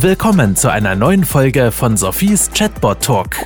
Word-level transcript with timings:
Willkommen 0.00 0.56
zu 0.56 0.70
einer 0.70 0.94
neuen 0.94 1.24
Folge 1.24 1.72
von 1.72 1.96
Sophies 1.96 2.50
Chatbot 2.52 3.02
Talk, 3.02 3.36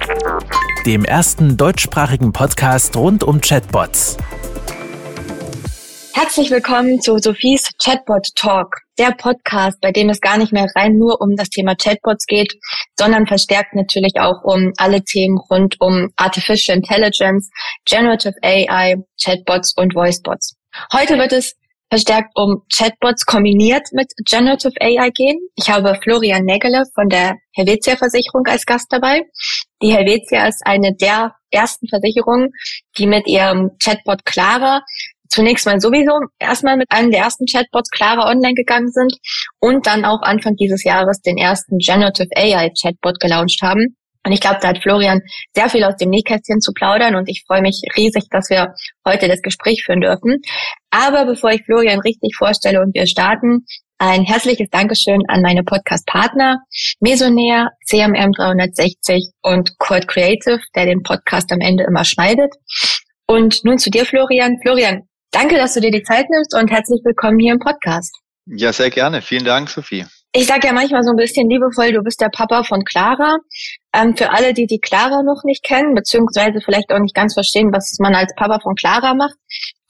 dem 0.84 1.04
ersten 1.04 1.56
deutschsprachigen 1.56 2.32
Podcast 2.32 2.96
rund 2.96 3.22
um 3.22 3.40
Chatbots. 3.40 4.16
Herzlich 6.12 6.50
willkommen 6.50 7.00
zu 7.00 7.18
Sophies 7.18 7.70
Chatbot 7.80 8.26
Talk, 8.34 8.74
der 8.98 9.12
Podcast, 9.12 9.80
bei 9.80 9.92
dem 9.92 10.10
es 10.10 10.20
gar 10.20 10.38
nicht 10.38 10.52
mehr 10.52 10.66
rein 10.74 10.96
nur 10.96 11.20
um 11.20 11.36
das 11.36 11.50
Thema 11.50 11.76
Chatbots 11.76 12.26
geht, 12.26 12.52
sondern 12.98 13.28
verstärkt 13.28 13.76
natürlich 13.76 14.14
auch 14.18 14.42
um 14.42 14.72
alle 14.76 15.04
Themen 15.04 15.38
rund 15.38 15.76
um 15.78 16.08
Artificial 16.16 16.76
Intelligence, 16.76 17.48
Generative 17.84 18.34
AI, 18.42 18.96
Chatbots 19.22 19.72
und 19.76 19.94
Voicebots. 19.94 20.56
Heute 20.92 21.16
wird 21.16 21.32
es 21.32 21.54
verstärkt 21.90 22.30
um 22.36 22.62
Chatbots 22.72 23.26
kombiniert 23.26 23.88
mit 23.92 24.12
Generative 24.24 24.74
AI 24.80 25.10
gehen. 25.10 25.38
Ich 25.56 25.68
habe 25.68 25.98
Florian 26.02 26.44
Nägele 26.44 26.84
von 26.94 27.08
der 27.08 27.36
Helvetia 27.54 27.96
Versicherung 27.96 28.46
als 28.46 28.64
Gast 28.64 28.86
dabei. 28.90 29.22
Die 29.82 29.92
Helvetia 29.92 30.46
ist 30.46 30.62
eine 30.64 30.94
der 30.94 31.34
ersten 31.50 31.88
Versicherungen, 31.88 32.50
die 32.96 33.06
mit 33.06 33.26
ihrem 33.26 33.72
Chatbot 33.82 34.24
Clara 34.24 34.82
zunächst 35.28 35.66
mal 35.66 35.80
sowieso 35.80 36.12
erstmal 36.38 36.76
mit 36.76 36.90
einem 36.90 37.10
der 37.10 37.20
ersten 37.20 37.46
Chatbots 37.46 37.90
Clara 37.90 38.28
online 38.28 38.54
gegangen 38.54 38.90
sind 38.90 39.12
und 39.60 39.86
dann 39.86 40.04
auch 40.04 40.22
Anfang 40.22 40.56
dieses 40.56 40.84
Jahres 40.84 41.20
den 41.20 41.38
ersten 41.38 41.78
Generative 41.78 42.28
AI 42.36 42.70
Chatbot 42.80 43.20
gelauncht 43.20 43.62
haben. 43.62 43.96
Und 44.24 44.32
ich 44.32 44.40
glaube, 44.40 44.58
da 44.60 44.68
hat 44.68 44.82
Florian 44.82 45.22
sehr 45.54 45.70
viel 45.70 45.84
aus 45.84 45.96
dem 45.96 46.10
Nähkästchen 46.10 46.60
zu 46.60 46.72
plaudern 46.72 47.16
und 47.16 47.28
ich 47.28 47.42
freue 47.46 47.62
mich 47.62 47.80
riesig, 47.96 48.24
dass 48.30 48.50
wir 48.50 48.74
heute 49.06 49.28
das 49.28 49.40
Gespräch 49.40 49.82
führen 49.84 50.02
dürfen. 50.02 50.42
Aber 50.90 51.24
bevor 51.24 51.50
ich 51.52 51.64
Florian 51.64 52.00
richtig 52.00 52.36
vorstelle 52.36 52.82
und 52.82 52.94
wir 52.94 53.06
starten, 53.06 53.64
ein 53.98 54.24
herzliches 54.24 54.68
Dankeschön 54.70 55.22
an 55.28 55.42
meine 55.42 55.62
Podcast-Partner 55.62 56.58
Mesonair, 57.00 57.68
CMM 57.86 58.32
360 58.32 59.30
und 59.42 59.78
Cord 59.78 60.08
Creative, 60.08 60.60
der 60.74 60.86
den 60.86 61.02
Podcast 61.02 61.52
am 61.52 61.60
Ende 61.60 61.84
immer 61.84 62.04
schneidet. 62.04 62.52
Und 63.26 63.64
nun 63.64 63.78
zu 63.78 63.90
dir, 63.90 64.06
Florian. 64.06 64.56
Florian, 64.62 65.02
danke, 65.32 65.56
dass 65.56 65.74
du 65.74 65.80
dir 65.80 65.90
die 65.90 66.02
Zeit 66.02 66.26
nimmst 66.30 66.54
und 66.54 66.70
herzlich 66.70 67.00
willkommen 67.04 67.38
hier 67.38 67.52
im 67.52 67.58
Podcast. 67.58 68.14
Ja, 68.46 68.72
sehr 68.72 68.90
gerne. 68.90 69.22
Vielen 69.22 69.44
Dank, 69.44 69.68
Sophie. 69.68 70.06
Ich 70.32 70.46
sage 70.46 70.68
ja 70.68 70.72
manchmal 70.72 71.02
so 71.02 71.10
ein 71.10 71.16
bisschen 71.16 71.50
liebevoll, 71.50 71.92
du 71.92 72.02
bist 72.02 72.20
der 72.20 72.28
Papa 72.28 72.62
von 72.62 72.84
Clara. 72.84 73.36
Ähm, 73.92 74.16
für 74.16 74.30
alle, 74.30 74.54
die 74.54 74.66
die 74.66 74.78
Clara 74.78 75.22
noch 75.22 75.42
nicht 75.44 75.64
kennen, 75.64 75.94
beziehungsweise 75.94 76.60
vielleicht 76.64 76.92
auch 76.92 77.00
nicht 77.00 77.14
ganz 77.14 77.34
verstehen, 77.34 77.72
was 77.72 77.96
man 77.98 78.14
als 78.14 78.32
Papa 78.36 78.60
von 78.60 78.74
Clara 78.74 79.14
macht, 79.14 79.36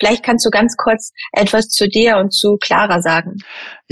vielleicht 0.00 0.24
kannst 0.24 0.46
du 0.46 0.50
ganz 0.50 0.76
kurz 0.76 1.12
etwas 1.32 1.68
zu 1.68 1.88
dir 1.88 2.16
und 2.16 2.32
zu 2.32 2.56
Clara 2.56 3.02
sagen. 3.02 3.36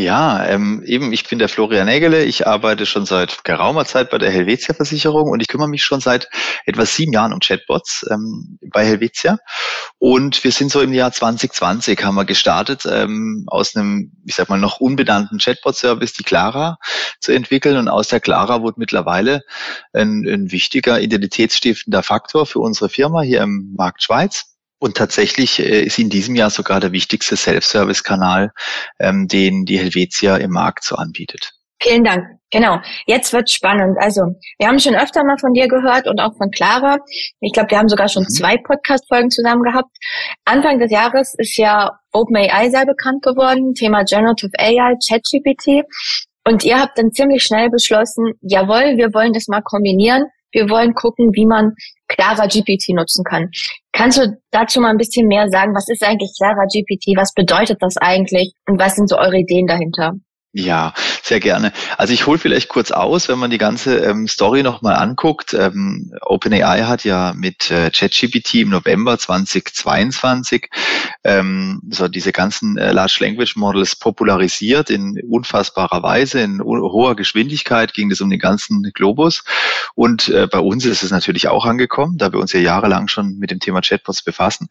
Ja, 0.01 0.47
ähm, 0.47 0.83
eben, 0.87 1.13
ich 1.13 1.29
bin 1.29 1.41
der 1.41 1.49
Florian 1.49 1.87
Nägele. 1.87 2.25
Ich 2.25 2.47
arbeite 2.47 2.87
schon 2.87 3.05
seit 3.05 3.43
geraumer 3.43 3.85
Zeit 3.85 4.11
bei 4.11 4.19
der 4.19 4.31
Helvetia 4.31 4.73
Versicherung 4.73 5.31
und 5.31 5.41
ich 5.41 5.49
kümmere 5.49 5.69
mich 5.69 5.83
schon 5.83 6.01
seit 6.01 6.29
etwa 6.67 6.87
sieben 6.87 7.13
Jahren 7.13 7.33
um 7.33 7.41
Chatbots 7.41 8.07
ähm, 8.09 8.59
bei 8.73 8.85
Helvetia. 8.85 9.39
Und 9.99 10.45
wir 10.45 10.53
sind 10.53 10.71
so 10.71 10.81
im 10.81 10.93
Jahr 10.93 11.11
2020 11.11 12.05
haben 12.05 12.15
wir 12.15 12.25
gestartet, 12.25 12.87
ähm, 12.89 13.45
aus 13.49 13.75
einem, 13.75 14.13
ich 14.25 14.37
sag 14.37 14.49
mal, 14.49 14.61
noch 14.61 14.79
unbenannten 14.79 15.39
Chatbot-Service 15.39 16.13
die 16.13 16.23
Clara 16.23 16.79
zu 17.19 17.33
entwickeln. 17.33 17.77
Und 17.77 17.89
aus 17.89 18.07
der 18.07 18.21
Clara 18.21 18.63
wurde 18.63 18.79
mittlerweile 18.79 19.43
ein, 19.99 20.27
ein 20.27 20.53
wichtiger 20.53 21.01
identitätsstiftender 21.01 22.03
Faktor 22.03 22.47
für 22.47 22.61
unsere 22.61 22.89
Firma 22.89 23.23
hier 23.23 23.43
im 23.43 23.75
Markt 23.77 24.03
Schweiz. 24.03 24.55
Und 24.81 24.97
tatsächlich 24.97 25.59
äh, 25.59 25.83
ist 25.83 25.99
in 25.99 26.09
diesem 26.09 26.37
Jahr 26.37 26.51
sogar 26.51 26.81
der 26.81 26.93
wichtigste 26.93 27.37
Self-Service-Kanal, 27.37 28.53
ähm, 29.01 29.27
den 29.27 29.65
die 29.65 29.79
Helvetia 29.79 30.37
im 30.37 30.53
Markt 30.53 30.85
so 30.85 30.95
anbietet. 30.97 31.53
Vielen 31.81 32.05
Dank. 32.05 32.25
Genau. 32.51 32.79
Jetzt 33.07 33.33
wird 33.33 33.51
spannend. 33.51 33.97
Also, 34.01 34.23
wir 34.59 34.69
haben 34.69 34.79
schon 34.81 34.97
öfter 34.97 35.23
mal 35.23 35.37
von 35.39 35.53
dir 35.53 35.69
gehört 35.69 36.09
und 36.09 36.19
auch 36.19 36.35
von 36.37 36.51
Clara. 36.51 36.99
Ich 37.41 37.53
glaube, 37.53 37.71
wir 37.71 37.79
haben 37.79 37.89
sogar 37.89 38.09
schon 38.09 38.23
mhm. 38.23 38.29
zwei 38.31 38.57
Podcast-Folgen 38.57 39.31
zusammen 39.31 39.63
gehabt. 39.63 39.91
Anfang 40.45 40.79
des 40.79 40.91
Jahres 40.91 41.35
ist 41.37 41.57
ja 41.57 41.91
OpenAI 42.13 42.71
sehr 42.71 42.87
bekannt 42.87 43.23
geworden. 43.23 43.75
Thema 43.75 44.03
Generative 44.05 44.53
AI, 44.59 44.95
ChatGPT. 45.07 45.85
Und 46.49 46.65
ihr 46.65 46.81
habt 46.81 46.97
dann 46.97 47.13
ziemlich 47.13 47.43
schnell 47.43 47.69
beschlossen, 47.69 48.33
jawohl, 48.41 48.97
wir 48.97 49.13
wollen 49.13 49.35
das 49.35 49.49
mal 49.49 49.61
kombinieren. 49.61 50.25
Wir 50.51 50.71
wollen 50.71 50.95
gucken, 50.95 51.29
wie 51.35 51.45
man 51.45 51.75
Clara 52.09 52.47
GPT 52.47 52.95
nutzen 52.95 53.23
kann. 53.23 53.51
Kannst 53.93 54.17
du 54.17 54.35
dazu 54.51 54.81
mal 54.81 54.89
ein 54.89 54.97
bisschen 54.97 55.29
mehr 55.29 55.51
sagen? 55.51 55.75
Was 55.75 55.91
ist 55.91 56.03
eigentlich 56.03 56.33
Clara 56.39 56.65
GPT? 56.65 57.19
Was 57.19 57.35
bedeutet 57.35 57.77
das 57.81 57.99
eigentlich? 57.99 58.55
Und 58.67 58.81
was 58.81 58.97
sind 58.97 59.11
so 59.11 59.19
eure 59.19 59.37
Ideen 59.37 59.67
dahinter? 59.67 60.15
Ja, 60.59 60.93
sehr 61.23 61.39
gerne. 61.39 61.73
Also 61.99 62.13
ich 62.13 62.27
hole 62.27 62.37
vielleicht 62.37 62.69
kurz 62.69 62.91
aus, 62.91 63.29
wenn 63.29 63.39
man 63.39 63.53
die 63.53 63.59
ganze 63.59 63.99
ähm, 63.99 64.27
Story 64.27 64.65
nochmal 64.65 64.97
anguckt. 64.97 65.55
Ähm, 65.55 66.13
OpenAI 66.23 66.83
hat 66.83 67.05
ja 67.05 67.33
mit 67.37 67.71
äh, 67.71 67.93
ChatGPT 67.93 68.55
im 68.55 68.71
November 68.71 69.17
2022 69.17 70.69
ähm, 71.23 71.81
so 71.91 72.09
diese 72.09 72.33
ganzen 72.33 72.77
äh, 72.77 72.91
Large 72.91 73.19
Language 73.21 73.55
Models 73.55 73.95
popularisiert 73.95 74.91
in 74.91 75.21
unfassbarer 75.31 76.03
Weise, 76.03 76.41
in 76.41 76.61
hoher 76.61 77.15
Geschwindigkeit 77.15 77.95
ging 77.95 78.11
es 78.11 78.21
um 78.21 78.29
den 78.29 78.41
ganzen 78.41 78.83
Globus. 78.93 79.45
Und 79.95 80.29
äh, 80.29 80.49
bei 80.51 80.59
uns 80.59 80.85
ist 80.87 81.05
es 81.05 81.13
natürlich 81.13 81.47
auch 81.47 81.67
angekommen, 81.67 82.19
da 82.19 82.33
wir 82.33 82.41
uns 82.41 82.53
ja 82.53 82.59
jahrelang 82.59 83.07
schon 83.07 83.39
mit 83.39 83.53
dem 83.53 83.61
Thema 83.61 83.81
Chatbots 83.81 84.25
befassen. 84.25 84.71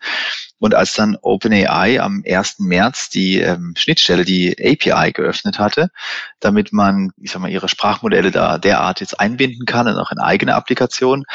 Und 0.60 0.74
als 0.74 0.94
dann 0.94 1.18
OpenAI 1.22 2.02
am 2.02 2.24
1. 2.28 2.60
März 2.60 3.10
die 3.10 3.40
ähm, 3.40 3.74
Schnittstelle, 3.78 4.26
die 4.26 4.56
API 4.60 5.12
geöffnet 5.12 5.60
hatte, 5.60 5.92
damit 6.40 6.74
man, 6.74 7.12
ich 7.22 7.32
sag 7.32 7.42
mal, 7.42 7.52
ihre 7.52 7.70
Sprachmodelle 7.70 8.32
da 8.32 8.58
derart 8.58 9.00
jetzt 9.00 9.20
einbinden 9.20 9.66
kann 9.66 9.88
und 9.88 9.98
auch 9.98 10.12
in 10.12 10.20
eigene 10.20 10.56
Applikationen, 10.56 11.26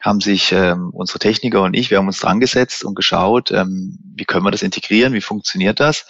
haben 0.00 0.20
sich 0.20 0.52
ähm, 0.52 0.90
unsere 0.92 1.18
Techniker 1.18 1.62
und 1.62 1.74
ich, 1.74 1.90
wir 1.90 1.98
haben 1.98 2.06
uns 2.06 2.20
dran 2.20 2.40
gesetzt 2.40 2.84
und 2.84 2.94
geschaut, 2.94 3.50
ähm, 3.50 3.98
wie 4.14 4.24
können 4.24 4.44
wir 4.44 4.50
das 4.50 4.62
integrieren, 4.62 5.12
wie 5.12 5.20
funktioniert 5.20 5.80
das. 5.80 6.06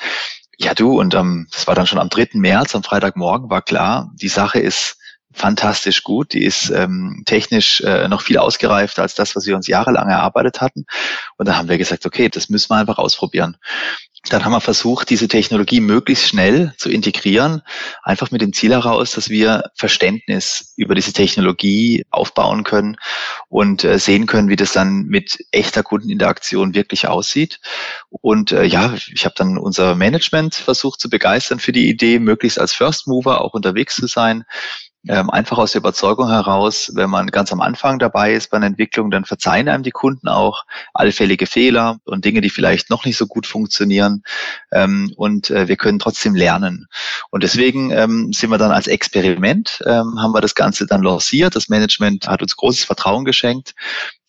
Ja, 0.59 0.75
du, 0.75 0.99
und 0.99 1.15
ähm, 1.15 1.49
das 1.50 1.67
war 1.67 1.75
dann 1.75 1.87
schon 1.87 1.99
am 1.99 2.09
3. 2.09 2.28
März, 2.34 2.75
am 2.75 2.83
Freitagmorgen, 2.83 3.50
war 3.50 3.62
klar, 3.62 4.11
die 4.15 4.28
Sache 4.28 4.59
ist 4.59 4.99
fantastisch 5.36 6.02
gut. 6.02 6.32
Die 6.32 6.44
ist 6.44 6.70
ähm, 6.70 7.22
technisch 7.26 7.80
äh, 7.82 8.08
noch 8.08 8.22
viel 8.22 8.38
ausgereifter 8.38 9.02
als 9.02 9.14
das, 9.14 9.36
was 9.36 9.47
wir 9.47 9.54
uns 9.54 9.66
jahrelang 9.69 10.08
erarbeitet 10.08 10.60
hatten. 10.60 10.86
Und 11.36 11.47
da 11.47 11.56
haben 11.56 11.69
wir 11.69 11.78
gesagt, 11.78 12.06
okay, 12.06 12.28
das 12.28 12.48
müssen 12.48 12.70
wir 12.70 12.76
einfach 12.76 12.98
ausprobieren. 12.98 13.56
Dann 14.28 14.44
haben 14.44 14.52
wir 14.52 14.60
versucht, 14.60 15.10
diese 15.10 15.28
Technologie 15.28 15.80
möglichst 15.80 16.28
schnell 16.28 16.75
zu 16.78 16.91
integrieren, 16.91 17.62
einfach 18.02 18.32
mit 18.32 18.41
dem 18.41 18.52
Ziel 18.52 18.72
heraus, 18.72 19.12
dass 19.12 19.28
wir 19.28 19.70
Verständnis 19.76 20.72
über 20.76 20.96
diese 20.96 21.12
Technologie 21.12 22.04
aufbauen 22.10 22.64
können 22.64 22.96
und 23.48 23.84
äh, 23.84 23.98
sehen 23.98 24.26
können, 24.26 24.48
wie 24.48 24.56
das 24.56 24.72
dann 24.72 25.04
mit 25.04 25.38
echter 25.52 25.84
Kundeninteraktion 25.84 26.75
wirklich 26.75 27.06
aussieht. 27.06 27.60
Und 28.10 28.50
äh, 28.50 28.64
ja, 28.64 28.94
ich 29.14 29.25
habe 29.25 29.34
dann 29.36 29.58
unser 29.58 29.94
Management 29.94 30.56
versucht 30.56 31.00
zu 31.00 31.08
begeistern 31.08 31.60
für 31.60 31.72
die 31.72 31.88
Idee, 31.88 32.19
möglichst 32.19 32.58
als 32.58 32.72
First 32.72 33.06
Mover 33.06 33.42
auch 33.42 33.54
unterwegs 33.54 33.94
zu 33.94 34.08
sein 34.08 34.44
ähm, 35.09 35.31
einfach 35.31 35.59
aus 35.59 35.72
der 35.72 35.81
Überzeugung 35.81 36.28
heraus, 36.28 36.91
wenn 36.94 37.11
man 37.11 37.28
ganz 37.28 37.53
am 37.53 37.61
Anfang 37.61 37.99
dabei 37.99 38.33
ist 38.33 38.50
bei 38.50 38.56
einer 38.56 38.67
Entwicklung, 38.67 39.11
dann 39.11 39.25
verzeihen 39.25 39.69
einem 39.69 39.83
die 39.83 39.91
Kunden 39.91 40.28
auch 40.28 40.65
allfällige 40.94 41.47
Fehler 41.47 41.99
und 42.05 42.25
Dinge, 42.25 42.41
die 42.41 42.50
vielleicht 42.50 42.91
noch 42.91 43.05
nicht 43.05 43.17
so 43.17 43.27
gut 43.27 43.47
funktionieren. 43.47 44.22
Ähm, 44.72 45.12
und 45.17 45.50
äh, 45.50 45.69
wir 45.69 45.77
können 45.77 45.99
trotzdem 45.99 46.34
lernen. 46.34 46.87
Und 47.31 47.43
deswegen 47.43 47.91
ähm, 47.91 48.33
sind 48.33 48.50
wir 48.50 48.59
dann 48.59 48.72
als 48.72 48.87
Experiment, 48.87 49.83
ähm, 49.87 50.21
haben 50.21 50.33
wir 50.33 50.41
das 50.41 50.55
Ganze 50.55 50.87
dann 50.87 51.03
lanciert. 51.03 51.56
Das 51.56 51.69
Management 51.69 52.28
hat 52.28 52.43
uns 52.43 52.56
großes 52.56 52.84
Vertrauen 52.84 53.25
geschenkt 53.25 53.75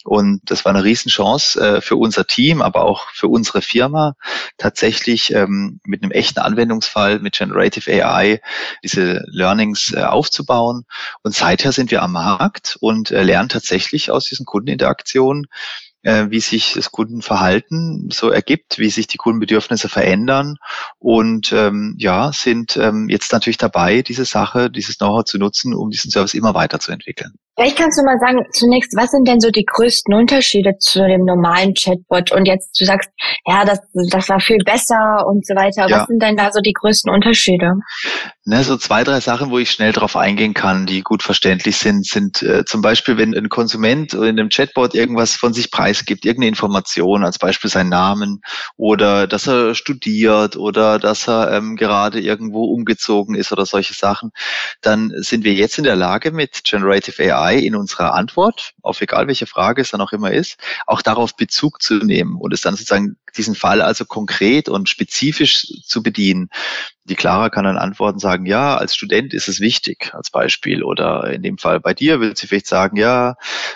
und 0.07 0.40
das 0.45 0.63
war 0.63 0.73
eine 0.73 0.84
Riesenchance 0.85 1.59
äh, 1.59 1.81
für 1.81 1.97
unser 1.97 2.25
Team, 2.25 2.62
aber 2.62 2.85
auch 2.85 3.09
für 3.12 3.28
unsere 3.28 3.62
Firma, 3.62 4.13
tatsächlich 4.57 5.34
ähm, 5.34 5.81
mit 5.84 6.01
einem 6.01 6.12
echten 6.12 6.40
Anwendungsfall 6.40 7.19
mit 7.19 7.38
Generative 7.38 7.91
AI 7.91 8.41
diese 8.84 9.23
Learnings 9.28 9.94
äh, 9.94 10.03
aufzubauen. 10.03 10.85
Und 11.23 11.35
seither 11.35 11.73
sind 11.73 11.91
wir 11.91 12.03
am 12.03 12.14
Markt 12.14 12.78
und 12.79 13.11
äh, 13.11 13.22
lernen 13.22 13.49
tatsächlich 13.49 14.09
aus 14.09 14.26
diesen 14.26 14.46
Kundeninteraktionen, 14.46 15.47
äh, 16.03 16.28
wie 16.29 16.40
sich 16.40 16.73
das 16.73 16.91
Kundenverhalten 16.91 18.09
so 18.09 18.29
ergibt, 18.29 18.79
wie 18.79 18.90
sich 18.90 19.08
die 19.08 19.17
Kundenbedürfnisse 19.17 19.90
verändern 19.90 20.55
und 20.99 21.52
ähm, 21.52 21.96
ja, 21.97 22.32
sind 22.32 22.78
ähm, 22.78 23.09
jetzt 23.09 23.34
natürlich 23.34 23.58
dabei, 23.58 24.03
diese 24.03 24.23
Sache, 24.23 24.72
dieses 24.72 24.99
Know-how 24.99 25.26
zu 25.26 25.37
nutzen, 25.37 25.73
um 25.73 25.90
diesen 25.90 26.11
Service 26.11 26.34
immer 26.34 26.53
weiterzuentwickeln. 26.53 27.34
Vielleicht 27.58 27.78
kannst 27.78 27.98
du 27.98 28.04
mal 28.04 28.20
sagen, 28.20 28.46
zunächst, 28.52 28.96
was 28.96 29.09
sind 29.09 29.28
denn 29.28 29.40
so 29.40 29.50
die 29.50 29.66
größten 29.66 30.14
Unterschiede 30.14 30.78
zu 30.78 31.00
dem 31.00 31.26
normalen 31.26 31.74
Chatbot? 31.74 32.32
Und 32.32 32.46
jetzt, 32.46 32.80
du 32.80 32.86
sagst, 32.86 33.09
ja, 33.48 33.66
das, 33.66 33.80
das 34.12 34.30
war 34.30 34.40
viel 34.40 34.59
besser 34.64 35.26
und 35.26 35.44
so 35.44 35.56
weiter. 35.56 35.90
Ja. 35.90 36.02
Was 36.02 36.08
sind 36.08 36.22
denn 36.22 36.38
da 36.38 36.52
so 36.52 36.62
die 36.62 36.74
größten 36.74 37.12
Unterschiede? 37.12 37.74
Ne, 38.46 38.64
so 38.64 38.78
zwei, 38.78 39.04
drei 39.04 39.20
Sachen, 39.22 39.50
wo 39.50 39.58
ich 39.58 39.72
schnell 39.72 39.92
drauf 39.92 40.16
eingehen 40.16 40.54
kann, 40.54 40.86
die 40.86 41.02
gut 41.02 41.24
verständlich 41.24 41.78
sind, 41.78 42.06
sind 42.06 42.44
äh, 42.44 42.64
zum 42.64 42.82
Beispiel, 42.82 43.18
wenn 43.18 43.36
ein 43.36 43.50
Konsument 43.50 44.14
in 44.14 44.22
einem 44.22 44.50
Chatbot 44.50 44.94
irgendwas 44.94 45.34
von 45.34 45.52
sich 45.52 45.72
preisgibt, 45.72 46.26
irgendeine 46.26 46.50
Information, 46.50 47.26
als 47.26 47.40
Beispiel 47.40 47.72
seinen 47.72 47.90
Namen 47.90 48.40
oder 48.78 49.26
dass 49.28 49.48
er 49.48 49.74
studiert 49.74 50.56
oder 50.56 51.00
dass 51.00 51.28
er 51.28 51.52
ähm, 51.54 51.76
gerade 51.76 52.22
irgendwo 52.22 52.66
umgezogen 52.66 53.36
ist 53.36 53.52
oder 53.52 53.66
solche 53.66 53.96
Sachen, 53.96 54.30
dann 54.82 55.12
sind 55.18 55.44
wir 55.44 55.54
jetzt 55.54 55.78
in 55.80 55.84
der 55.84 55.96
Lage 55.96 56.32
mit 56.32 56.64
Generative 56.64 57.36
AI 57.36 57.47
AI 57.47 57.58
in 57.59 57.76
unserer 57.76 58.14
Antwort, 58.14 58.73
auf 58.82 59.02
egal 59.02 59.28
welche 59.28 59.47
Frage 59.47 59.82
es 59.82 59.91
dann 59.91 60.02
auch 60.02 60.11
immer 60.11 60.32
ist, 60.32 60.58
auch 60.85 61.02
darauf 61.02 61.35
Bezug 61.35 61.82
zu 61.82 61.96
nehmen 61.96 62.35
und 62.35 62.53
es 62.53 62.61
dann 62.61 62.76
sozusagen 62.76 63.17
diesen 63.35 63.55
Fall 63.55 63.82
also 63.82 64.05
konkret 64.05 64.70
und 64.70 64.90
spezifisch 64.90 65.67
zu 65.84 66.02
bedienen. 66.02 66.49
Die 67.05 67.16
Clara 67.16 67.49
kann 67.49 67.64
dann 67.64 67.78
antworten, 67.78 68.20
sagen, 68.20 68.46
ja, 68.46 68.76
als 68.76 68.96
Student 68.96 69.34
ist 69.34 69.47
es 69.47 69.59
wichtig, 69.59 70.14
als 70.14 70.29
Beispiel. 70.29 70.84
Oder 70.84 71.32
in 71.32 71.41
dem 71.41 71.58
Fall 71.58 71.79
bei 71.79 71.94
dir 71.94 72.20
wird 72.20 72.38
sie 72.38 72.47
vielleicht 72.47 72.67
sagen, 72.67 72.97
ja, 72.97 73.35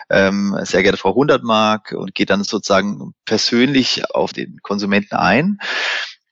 ähm, 0.09 0.57
sehr 0.63 0.81
geehrte 0.83 0.97
Frau 0.97 1.15
Hundertmark 1.15 1.93
und 1.93 2.13
geht 2.13 2.29
dann 2.29 2.43
sozusagen 2.43 3.13
persönlich 3.25 4.03
auf 4.13 4.33
den 4.33 4.59
Konsumenten 4.61 5.15
ein. 5.15 5.59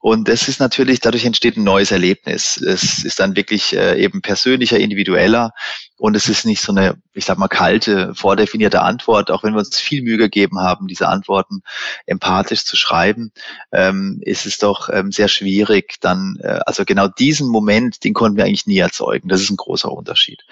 Und 0.02 0.30
das 0.30 0.48
ist 0.48 0.62
natürlich, 0.62 1.02
dadurch 1.02 1.26
entsteht 1.26 1.58
ein 1.58 1.64
neues 1.66 1.92
Erlebnis. 1.92 2.58
Es 2.58 3.04
ist 3.04 3.20
dann 3.20 3.36
wirklich 3.36 3.76
äh, 3.76 4.02
eben 4.02 4.22
persönlicher, 4.22 4.80
individueller 4.80 5.52
und 6.00 6.16
es 6.16 6.30
ist 6.30 6.46
nicht 6.46 6.62
so 6.62 6.72
eine, 6.72 6.96
ich 7.14 7.26
sag 7.26 7.38
mal, 7.38 7.50
kalte, 7.50 8.16
vordefinierte 8.16 8.82
Antwort, 8.82 9.30
auch 9.30 9.44
wenn 9.44 9.54
wir 9.54 9.60
uns 9.60 9.78
viel 9.78 10.02
Mühe 10.02 10.18
gegeben 10.18 10.60
haben, 10.60 10.88
diese 10.88 11.10
Antworten 11.10 11.62
empathisch 12.06 12.64
zu 12.64 12.78
schreiben, 12.78 13.32
ähm, 13.72 14.20
ist 14.22 14.46
es 14.46 14.58
doch 14.58 14.90
ähm, 14.90 15.12
sehr 15.12 15.28
schwierig, 15.28 15.98
dann, 16.00 16.40
äh, 16.42 16.60
also 16.66 16.86
genau 16.86 17.08
diesen 17.08 17.50
Moment, 17.50 18.04
den 18.04 18.14
konnten 18.14 18.38
wir 18.38 18.46
eigentlich 18.46 18.66
nie 18.66 18.78
erzeugen. 18.78 19.28
Das 19.28 19.42
ist 19.42 19.50
ein 19.50 19.58
großer 19.58 19.92
Unterschied. 19.92 20.44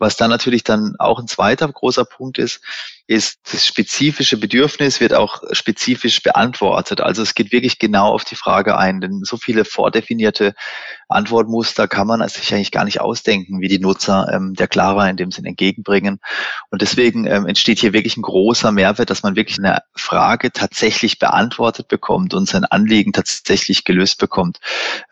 Was 0.00 0.16
dann 0.16 0.30
natürlich 0.30 0.64
dann 0.64 0.96
auch 0.98 1.20
ein 1.20 1.28
zweiter 1.28 1.68
großer 1.68 2.04
Punkt 2.04 2.38
ist, 2.38 2.60
ist 3.06 3.40
das 3.52 3.66
spezifische 3.66 4.38
Bedürfnis 4.38 5.00
wird 5.00 5.14
auch 5.14 5.42
spezifisch 5.52 6.22
beantwortet. 6.22 7.00
Also 7.00 7.22
es 7.22 7.34
geht 7.34 7.52
wirklich 7.52 7.78
genau 7.78 8.08
auf 8.12 8.24
die 8.24 8.36
Frage 8.36 8.78
ein, 8.78 9.00
denn 9.00 9.24
so 9.24 9.36
viele 9.36 9.64
vordefinierte 9.64 10.54
Antwortmuster 11.10 11.88
kann 11.88 12.06
man 12.06 12.26
sich 12.28 12.54
eigentlich 12.54 12.70
gar 12.70 12.84
nicht 12.84 13.00
ausdenken, 13.00 13.60
wie 13.60 13.68
die 13.68 13.78
Nutzer 13.78 14.28
ähm, 14.32 14.54
der 14.54 14.68
Clara 14.68 15.08
in 15.08 15.16
dem 15.16 15.30
Sinn 15.30 15.44
entgegenbringen. 15.44 16.20
Und 16.70 16.82
deswegen 16.82 17.26
ähm, 17.26 17.46
entsteht 17.46 17.78
hier 17.78 17.92
wirklich 17.92 18.16
ein 18.16 18.22
großer 18.22 18.72
Mehrwert, 18.72 19.10
dass 19.10 19.22
man 19.22 19.36
wirklich 19.36 19.58
eine 19.58 19.78
Frage 19.94 20.52
tatsächlich 20.52 21.18
beantwortet 21.18 21.88
bekommt 21.88 22.34
und 22.34 22.48
sein 22.48 22.64
Anliegen 22.64 23.12
tatsächlich 23.12 23.84
gelöst 23.84 24.18
bekommt 24.18 24.58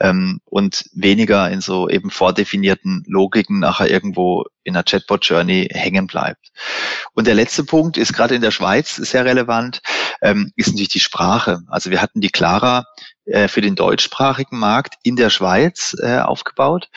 ähm, 0.01 0.41
und 0.45 0.85
weniger 0.93 1.51
in 1.51 1.61
so 1.61 1.89
eben 1.89 2.11
vordefinierten 2.11 3.05
Logiken 3.07 3.61
nachher 3.61 3.91
irgendwo 3.91 4.45
in 4.69 4.75
der 4.75 4.85
Chatbot-Journey 4.85 5.69
hängen 5.73 6.07
bleibt. 6.07 6.51
Und 7.15 7.27
der 7.27 7.35
letzte 7.35 7.65
Punkt 7.65 7.97
ist 7.97 8.13
gerade 8.13 8.35
in 8.35 8.43
der 8.43 8.51
Schweiz 8.51 8.95
sehr 8.95 9.25
relevant, 9.25 9.81
ähm, 10.21 10.53
ist 10.57 10.69
natürlich 10.69 10.91
die 10.91 11.01
Sprache. 11.01 11.63
Also 11.69 11.91
wir 11.91 12.03
hatten 12.03 12.21
die 12.21 12.31
Clara 12.31 12.85
für 13.49 13.61
den 13.61 13.75
deutschsprachigen 13.75 14.59
Markt 14.59 14.95
in 15.03 15.17
der 15.17 15.31
Schweiz 15.31 15.97
äh, 16.01 16.19
aufgebaut. 16.19 16.89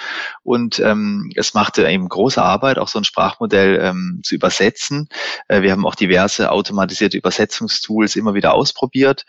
Und 0.44 0.80
ähm, 0.80 1.31
es 1.36 1.54
machte 1.54 1.88
eben 1.88 2.07
große 2.07 2.42
Arbeit, 2.42 2.78
auch 2.78 2.88
so 2.88 3.00
ein 3.00 3.04
Sprachmodell 3.04 3.80
ähm, 3.81 4.22
zu 4.24 4.36
übersetzen. 4.36 5.10
Äh, 5.48 5.62
wir 5.62 5.72
haben 5.72 5.86
auch 5.86 5.95
diverse 5.95 6.51
automatisierte 6.51 7.18
Übersetzungstools 7.18 8.16
immer 8.16 8.33
wieder 8.33 8.54
ausprobiert 8.54 9.25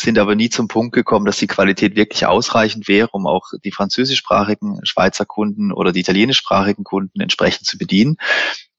sind 0.00 0.18
aber 0.18 0.34
nie 0.34 0.48
zum 0.48 0.68
Punkt 0.68 0.94
gekommen, 0.94 1.26
dass 1.26 1.38
die 1.38 1.46
Qualität 1.46 1.96
wirklich 1.96 2.24
ausreichend 2.24 2.88
wäre, 2.88 3.08
um 3.12 3.26
auch 3.26 3.46
die 3.64 3.72
französischsprachigen 3.72 4.78
Schweizer 4.84 5.26
Kunden 5.26 5.72
oder 5.72 5.92
die 5.92 6.00
italienischsprachigen 6.00 6.84
Kunden 6.84 7.20
entsprechend 7.20 7.66
zu 7.66 7.78
bedienen. 7.78 8.16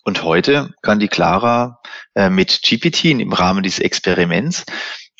Und 0.03 0.23
heute 0.23 0.73
kann 0.81 0.99
die 0.99 1.09
Clara 1.09 1.81
äh, 2.15 2.29
mit 2.29 2.61
GPT 2.63 3.05
im 3.05 3.33
Rahmen 3.33 3.63
dieses 3.63 3.79
Experiments 3.79 4.65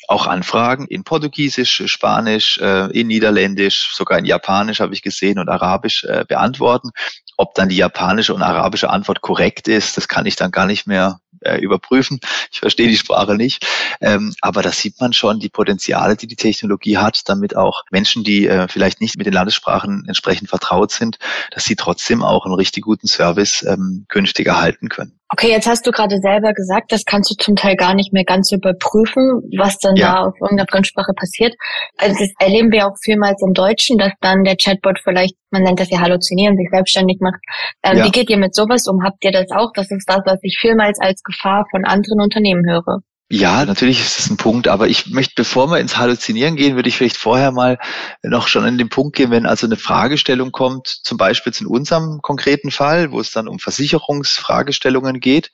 auch 0.08 0.26
Anfragen 0.26 0.86
in 0.86 1.04
Portugiesisch, 1.04 1.82
Spanisch, 1.86 2.58
äh, 2.58 2.90
in 2.98 3.06
Niederländisch, 3.06 3.90
sogar 3.94 4.18
in 4.18 4.24
Japanisch 4.24 4.80
habe 4.80 4.94
ich 4.94 5.02
gesehen 5.02 5.38
und 5.38 5.48
Arabisch 5.48 6.04
äh, 6.04 6.24
beantworten. 6.26 6.90
Ob 7.36 7.54
dann 7.54 7.68
die 7.68 7.76
japanische 7.76 8.34
und 8.34 8.42
arabische 8.42 8.90
Antwort 8.90 9.20
korrekt 9.20 9.68
ist, 9.68 9.96
das 9.96 10.08
kann 10.08 10.26
ich 10.26 10.36
dann 10.36 10.50
gar 10.50 10.66
nicht 10.66 10.86
mehr 10.86 11.20
äh, 11.40 11.58
überprüfen. 11.58 12.20
Ich 12.52 12.60
verstehe 12.60 12.88
die 12.88 12.96
Sprache 12.96 13.34
nicht. 13.34 13.66
Ähm, 14.00 14.34
aber 14.40 14.62
da 14.62 14.72
sieht 14.72 15.00
man 15.00 15.12
schon 15.12 15.40
die 15.40 15.48
Potenziale, 15.48 16.16
die 16.16 16.26
die 16.26 16.36
Technologie 16.36 16.98
hat, 16.98 17.22
damit 17.26 17.56
auch 17.56 17.84
Menschen, 17.90 18.24
die 18.24 18.46
äh, 18.46 18.68
vielleicht 18.68 19.00
nicht 19.00 19.16
mit 19.16 19.26
den 19.26 19.34
Landessprachen 19.34 20.04
entsprechend 20.06 20.48
vertraut 20.48 20.90
sind, 20.90 21.18
dass 21.52 21.64
sie 21.64 21.76
trotzdem 21.76 22.22
auch 22.22 22.44
einen 22.44 22.54
richtig 22.54 22.84
guten 22.84 23.06
Service 23.06 23.62
ähm, 23.62 24.06
künftig 24.08 24.46
erhalten 24.46 24.88
können. 24.88 25.19
Okay, 25.32 25.48
jetzt 25.48 25.68
hast 25.68 25.86
du 25.86 25.92
gerade 25.92 26.18
selber 26.18 26.52
gesagt, 26.52 26.90
das 26.90 27.04
kannst 27.04 27.30
du 27.30 27.36
zum 27.36 27.54
Teil 27.54 27.76
gar 27.76 27.94
nicht 27.94 28.12
mehr 28.12 28.24
ganz 28.24 28.50
überprüfen, 28.50 29.42
was 29.56 29.78
dann 29.78 29.94
ja. 29.94 30.14
da 30.14 30.24
auf 30.24 30.34
irgendeiner 30.40 30.66
Fremdsprache 30.68 31.12
passiert. 31.14 31.54
Also 31.98 32.16
das 32.18 32.32
erleben 32.40 32.72
wir 32.72 32.88
auch 32.88 32.96
vielmals 33.00 33.40
im 33.46 33.52
Deutschen, 33.54 33.96
dass 33.96 34.12
dann 34.20 34.42
der 34.42 34.56
Chatbot 34.56 34.98
vielleicht, 35.04 35.36
man 35.52 35.62
nennt 35.62 35.78
das 35.78 35.88
ja 35.88 36.00
halluzinieren, 36.00 36.56
sich 36.56 36.68
selbstständig 36.72 37.18
macht. 37.20 37.40
Ähm, 37.84 37.98
ja. 37.98 38.04
Wie 38.06 38.10
geht 38.10 38.28
ihr 38.28 38.38
mit 38.38 38.56
sowas 38.56 38.88
um? 38.88 39.04
Habt 39.04 39.24
ihr 39.24 39.30
das 39.30 39.46
auch? 39.52 39.70
Das 39.74 39.90
ist 39.92 40.08
das, 40.08 40.20
was 40.24 40.40
ich 40.42 40.58
vielmals 40.60 40.98
als 41.00 41.22
Gefahr 41.22 41.64
von 41.70 41.84
anderen 41.84 42.20
Unternehmen 42.20 42.68
höre. 42.68 42.98
Ja, 43.32 43.64
natürlich 43.64 44.00
ist 44.00 44.18
das 44.18 44.28
ein 44.28 44.36
Punkt, 44.36 44.66
aber 44.66 44.88
ich 44.88 45.06
möchte, 45.06 45.34
bevor 45.36 45.70
wir 45.70 45.78
ins 45.78 45.96
Halluzinieren 45.96 46.56
gehen, 46.56 46.74
würde 46.74 46.88
ich 46.88 46.96
vielleicht 46.96 47.16
vorher 47.16 47.52
mal 47.52 47.78
noch 48.24 48.48
schon 48.48 48.64
an 48.64 48.76
den 48.76 48.88
Punkt 48.88 49.14
gehen, 49.14 49.30
wenn 49.30 49.46
also 49.46 49.68
eine 49.68 49.76
Fragestellung 49.76 50.50
kommt, 50.50 50.88
zum 50.88 51.16
Beispiel 51.16 51.52
in 51.60 51.68
unserem 51.68 52.22
konkreten 52.22 52.72
Fall, 52.72 53.12
wo 53.12 53.20
es 53.20 53.30
dann 53.30 53.46
um 53.46 53.60
Versicherungsfragestellungen 53.60 55.20
geht, 55.20 55.52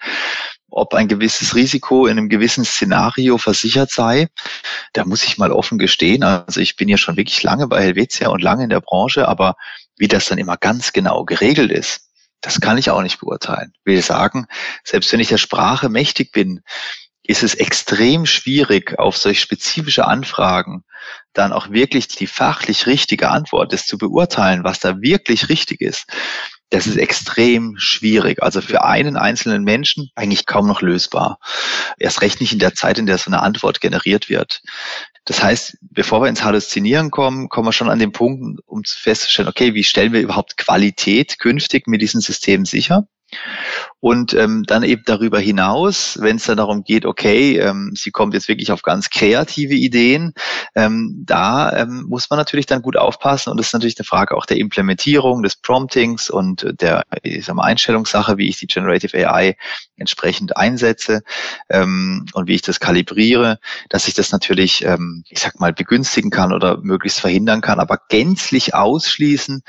ob 0.70 0.94
ein 0.94 1.06
gewisses 1.06 1.54
Risiko 1.54 2.06
in 2.06 2.16
einem 2.16 2.30
gewissen 2.30 2.64
Szenario 2.64 3.36
versichert 3.36 3.90
sei. 3.90 4.28
Da 4.94 5.04
muss 5.04 5.24
ich 5.24 5.36
mal 5.36 5.52
offen 5.52 5.76
gestehen. 5.76 6.22
Also 6.22 6.62
ich 6.62 6.76
bin 6.76 6.88
ja 6.88 6.96
schon 6.96 7.18
wirklich 7.18 7.42
lange 7.42 7.68
bei 7.68 7.82
Helvetia 7.82 8.28
und 8.28 8.42
lange 8.42 8.64
in 8.64 8.70
der 8.70 8.80
Branche, 8.80 9.28
aber 9.28 9.54
wie 9.98 10.08
das 10.08 10.24
dann 10.24 10.38
immer 10.38 10.56
ganz 10.56 10.94
genau 10.94 11.26
geregelt 11.26 11.70
ist, 11.70 12.08
das 12.40 12.58
kann 12.58 12.78
ich 12.78 12.88
auch 12.88 13.02
nicht 13.02 13.20
beurteilen. 13.20 13.72
Ich 13.74 13.84
will 13.84 14.00
sagen, 14.00 14.46
selbst 14.82 15.12
wenn 15.12 15.20
ich 15.20 15.28
der 15.28 15.36
Sprache 15.36 15.90
mächtig 15.90 16.32
bin, 16.32 16.62
ist 17.28 17.42
es 17.42 17.54
extrem 17.54 18.26
schwierig, 18.26 18.98
auf 18.98 19.16
solch 19.16 19.40
spezifische 19.40 20.06
Anfragen 20.06 20.84
dann 21.32 21.52
auch 21.52 21.70
wirklich 21.70 22.08
die 22.08 22.26
fachlich 22.26 22.86
richtige 22.86 23.30
Antwort 23.30 23.72
ist 23.72 23.88
zu 23.88 23.98
beurteilen, 23.98 24.64
was 24.64 24.80
da 24.80 25.00
wirklich 25.00 25.48
richtig 25.48 25.80
ist. 25.80 26.06
Das 26.70 26.86
ist 26.86 26.96
extrem 26.96 27.74
schwierig. 27.78 28.42
Also 28.42 28.60
für 28.60 28.82
einen 28.82 29.16
einzelnen 29.16 29.62
Menschen 29.62 30.10
eigentlich 30.16 30.46
kaum 30.46 30.66
noch 30.66 30.82
lösbar. 30.82 31.38
Erst 31.98 32.22
recht 32.22 32.40
nicht 32.40 32.52
in 32.52 32.58
der 32.58 32.74
Zeit, 32.74 32.98
in 32.98 33.06
der 33.06 33.18
so 33.18 33.30
eine 33.30 33.42
Antwort 33.42 33.80
generiert 33.80 34.28
wird. 34.28 34.62
Das 35.26 35.42
heißt, 35.42 35.78
bevor 35.80 36.22
wir 36.22 36.28
ins 36.28 36.42
Halluzinieren 36.42 37.10
kommen, 37.10 37.48
kommen 37.48 37.68
wir 37.68 37.72
schon 37.72 37.90
an 37.90 37.98
den 37.98 38.12
Punkt, 38.12 38.60
um 38.66 38.82
festzustellen, 38.84 39.48
okay, 39.48 39.74
wie 39.74 39.84
stellen 39.84 40.12
wir 40.12 40.20
überhaupt 40.20 40.56
Qualität 40.56 41.38
künftig 41.38 41.86
mit 41.86 42.00
diesem 42.00 42.20
System 42.20 42.64
sicher? 42.64 43.06
Und 44.00 44.34
ähm, 44.34 44.64
dann 44.66 44.82
eben 44.82 45.02
darüber 45.06 45.38
hinaus, 45.38 46.18
wenn 46.20 46.36
es 46.36 46.44
dann 46.44 46.58
darum 46.58 46.84
geht, 46.84 47.06
okay, 47.06 47.58
ähm, 47.58 47.92
sie 47.94 48.10
kommt 48.10 48.34
jetzt 48.34 48.48
wirklich 48.48 48.70
auf 48.70 48.82
ganz 48.82 49.10
kreative 49.10 49.74
Ideen, 49.74 50.34
ähm, 50.74 51.22
da 51.24 51.72
ähm, 51.72 52.04
muss 52.08 52.28
man 52.30 52.38
natürlich 52.38 52.66
dann 52.66 52.82
gut 52.82 52.96
aufpassen 52.96 53.50
und 53.50 53.58
das 53.58 53.68
ist 53.68 53.72
natürlich 53.72 53.98
eine 53.98 54.04
Frage 54.04 54.36
auch 54.36 54.46
der 54.46 54.58
Implementierung, 54.58 55.42
des 55.42 55.56
Promptings 55.56 56.30
und 56.30 56.66
der 56.80 57.04
ich 57.22 57.44
sag 57.46 57.56
mal, 57.56 57.64
Einstellungssache, 57.64 58.36
wie 58.36 58.48
ich 58.48 58.58
die 58.58 58.66
Generative 58.66 59.16
AI 59.16 59.56
entsprechend 59.96 60.56
einsetze 60.56 61.22
ähm, 61.68 62.26
und 62.32 62.48
wie 62.48 62.54
ich 62.54 62.62
das 62.62 62.80
kalibriere, 62.80 63.58
dass 63.88 64.08
ich 64.08 64.14
das 64.14 64.32
natürlich, 64.32 64.84
ähm, 64.84 65.24
ich 65.28 65.40
sag 65.40 65.58
mal, 65.58 65.72
begünstigen 65.72 66.30
kann 66.30 66.52
oder 66.52 66.78
möglichst 66.78 67.20
verhindern 67.20 67.60
kann. 67.60 67.80
Aber 67.80 67.98
gänzlich 68.08 68.74
ausschließen, 68.74 69.62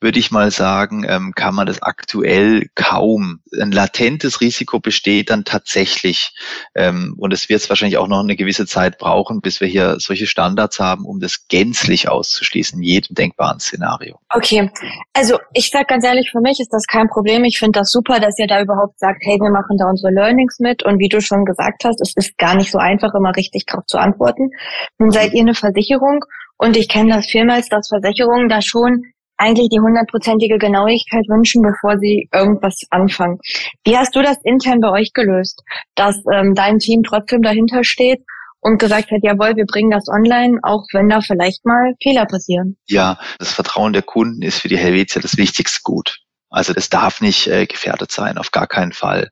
würde 0.00 0.18
ich 0.18 0.30
mal 0.30 0.50
sagen, 0.50 1.04
ähm, 1.08 1.32
kann 1.34 1.54
man 1.54 1.66
das 1.66 1.82
aktuell 1.82 2.68
kaum. 2.74 3.40
Ein 3.58 3.69
latentes 3.72 4.40
Risiko 4.40 4.80
besteht 4.80 5.30
dann 5.30 5.44
tatsächlich. 5.44 6.34
Ähm, 6.74 7.14
und 7.18 7.32
es 7.32 7.48
wird 7.48 7.62
es 7.62 7.68
wahrscheinlich 7.68 7.96
auch 7.96 8.08
noch 8.08 8.20
eine 8.20 8.36
gewisse 8.36 8.66
Zeit 8.66 8.98
brauchen, 8.98 9.40
bis 9.40 9.60
wir 9.60 9.68
hier 9.68 9.96
solche 9.98 10.26
Standards 10.26 10.78
haben, 10.78 11.06
um 11.06 11.20
das 11.20 11.46
gänzlich 11.48 12.08
auszuschließen, 12.08 12.78
in 12.78 12.84
jedem 12.84 13.14
denkbaren 13.14 13.60
Szenario. 13.60 14.18
Okay, 14.34 14.70
also 15.14 15.38
ich 15.54 15.70
sage 15.70 15.86
ganz 15.88 16.04
ehrlich, 16.04 16.28
für 16.30 16.40
mich 16.40 16.58
ist 16.60 16.72
das 16.72 16.84
kein 16.86 17.08
Problem. 17.08 17.44
Ich 17.44 17.58
finde 17.58 17.78
das 17.80 17.90
super, 17.90 18.20
dass 18.20 18.38
ihr 18.38 18.46
da 18.46 18.60
überhaupt 18.60 18.98
sagt, 18.98 19.22
hey, 19.24 19.38
wir 19.38 19.50
machen 19.50 19.70
machen 19.70 19.76
da 19.78 19.88
unsere 19.88 20.12
Learnings 20.12 20.58
mit 20.58 20.82
und 20.84 20.98
wie 20.98 21.08
du 21.08 21.20
schon 21.20 21.44
gesagt 21.44 21.84
hast, 21.84 22.00
es 22.00 22.14
ist 22.16 22.38
gar 22.38 22.56
nicht 22.56 22.70
so 22.70 22.78
einfach, 22.78 23.14
immer 23.14 23.34
richtig 23.36 23.66
darauf 23.66 23.84
zu 23.86 23.98
antworten. 23.98 24.50
Nun 24.98 25.10
seid 25.10 25.32
ihr 25.32 25.42
eine 25.42 25.54
Versicherung 25.54 26.24
und 26.58 26.76
ich 26.76 26.88
kenne 26.88 27.14
das 27.14 27.26
vielmals, 27.26 27.68
dass 27.68 27.88
Versicherungen 27.88 28.48
da 28.48 28.60
schon 28.62 29.04
eigentlich 29.40 29.68
die 29.70 29.80
hundertprozentige 29.80 30.58
Genauigkeit 30.58 31.24
wünschen, 31.28 31.62
bevor 31.62 31.98
sie 31.98 32.28
irgendwas 32.32 32.80
anfangen. 32.90 33.38
Wie 33.84 33.96
hast 33.96 34.14
du 34.14 34.22
das 34.22 34.36
intern 34.44 34.80
bei 34.80 34.90
euch 34.90 35.12
gelöst, 35.12 35.62
dass 35.94 36.16
ähm, 36.32 36.54
dein 36.54 36.78
Team 36.78 37.02
trotzdem 37.02 37.42
dahinter 37.42 37.82
steht 37.82 38.20
und 38.60 38.78
gesagt 38.78 39.10
hat, 39.10 39.20
jawohl, 39.22 39.56
wir 39.56 39.64
bringen 39.66 39.90
das 39.90 40.04
online, 40.08 40.58
auch 40.62 40.84
wenn 40.92 41.08
da 41.08 41.20
vielleicht 41.20 41.64
mal 41.64 41.94
Fehler 42.02 42.26
passieren? 42.26 42.76
Ja, 42.86 43.18
das 43.38 43.52
Vertrauen 43.52 43.92
der 43.92 44.02
Kunden 44.02 44.42
ist 44.42 44.60
für 44.60 44.68
die 44.68 44.78
Helvetia 44.78 45.22
das 45.22 45.36
wichtigste 45.36 45.80
Gut. 45.82 46.18
Also 46.50 46.72
das 46.72 46.90
darf 46.90 47.20
nicht 47.20 47.46
äh, 47.46 47.66
gefährdet 47.66 48.10
sein, 48.10 48.36
auf 48.36 48.50
gar 48.50 48.66
keinen 48.66 48.92
Fall. 48.92 49.30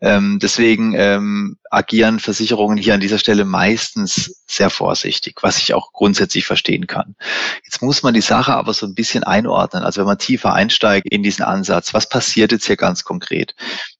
Ähm, 0.00 0.38
deswegen 0.40 0.94
ähm, 0.94 1.56
agieren 1.70 2.20
Versicherungen 2.20 2.76
hier 2.76 2.94
an 2.94 3.00
dieser 3.00 3.18
Stelle 3.18 3.46
meistens 3.46 4.42
sehr 4.46 4.68
vorsichtig, 4.70 5.38
was 5.42 5.58
ich 5.58 5.72
auch 5.72 5.92
grundsätzlich 5.92 6.46
verstehen 6.46 6.86
kann. 6.86 7.16
Jetzt 7.64 7.80
muss 7.82 8.02
man 8.02 8.12
die 8.14 8.20
Sache 8.20 8.54
aber 8.54 8.74
so 8.74 8.86
ein 8.86 8.94
bisschen 8.94 9.24
einordnen. 9.24 9.82
Also 9.82 10.00
wenn 10.00 10.06
man 10.06 10.18
tiefer 10.18 10.52
einsteigt 10.52 11.06
in 11.10 11.22
diesen 11.22 11.44
Ansatz, 11.44 11.94
was 11.94 12.08
passiert 12.08 12.52
jetzt 12.52 12.66
hier 12.66 12.76
ganz 12.76 13.02
konkret? 13.02 13.54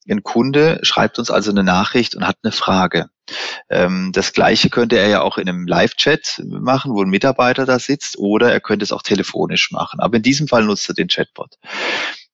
Ein 0.08 0.22
Kunde 0.22 0.78
schreibt 0.82 1.18
uns 1.18 1.30
also 1.30 1.50
eine 1.50 1.64
Nachricht 1.64 2.14
und 2.14 2.26
hat 2.26 2.36
eine 2.42 2.52
Frage. 2.52 3.08
Ähm, 3.70 4.10
das 4.12 4.32
Gleiche 4.32 4.70
könnte 4.70 4.98
er 4.98 5.08
ja 5.08 5.20
auch 5.22 5.38
in 5.38 5.48
einem 5.48 5.66
Live-Chat 5.66 6.42
machen, 6.46 6.94
wo 6.94 7.02
ein 7.02 7.10
Mitarbeiter 7.10 7.66
da 7.66 7.78
sitzt, 7.78 8.18
oder 8.18 8.52
er 8.52 8.60
könnte 8.60 8.84
es 8.84 8.92
auch 8.92 9.02
telefonisch 9.02 9.70
machen. 9.70 10.00
Aber 10.00 10.16
in 10.16 10.22
diesem 10.22 10.48
Fall 10.48 10.64
nutzt 10.64 10.88
er 10.88 10.94
den 10.94 11.08
Chatbot. 11.08 11.56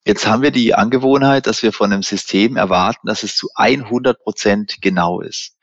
Jetzt 0.06 0.26
haben 0.26 0.42
wir 0.42 0.50
die 0.50 0.74
Angewohnheit, 0.74 1.46
dass 1.46 1.62
wir 1.62 1.72
von 1.72 1.90
einem 1.90 2.02
System 2.02 2.56
erwarten, 2.56 3.06
dass 3.06 3.22
es 3.22 3.36
zu 3.36 3.48
100 3.54 4.22
Prozent 4.22 4.82
genau 4.82 5.20
ist. 5.20 5.53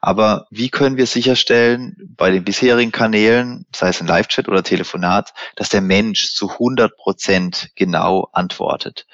Aber 0.00 0.46
wie 0.50 0.68
können 0.68 0.96
wir 0.96 1.06
sicherstellen 1.06 1.96
bei 2.16 2.30
den 2.30 2.44
bisherigen 2.44 2.92
Kanälen, 2.92 3.66
sei 3.74 3.88
es 3.88 4.00
ein 4.00 4.06
Live-Chat 4.06 4.48
oder 4.48 4.62
Telefonat, 4.62 5.32
dass 5.56 5.68
der 5.68 5.80
Mensch 5.80 6.34
zu 6.34 6.50
100 6.50 6.96
Prozent 6.96 7.70
genau 7.74 8.28
antwortet? 8.32 9.06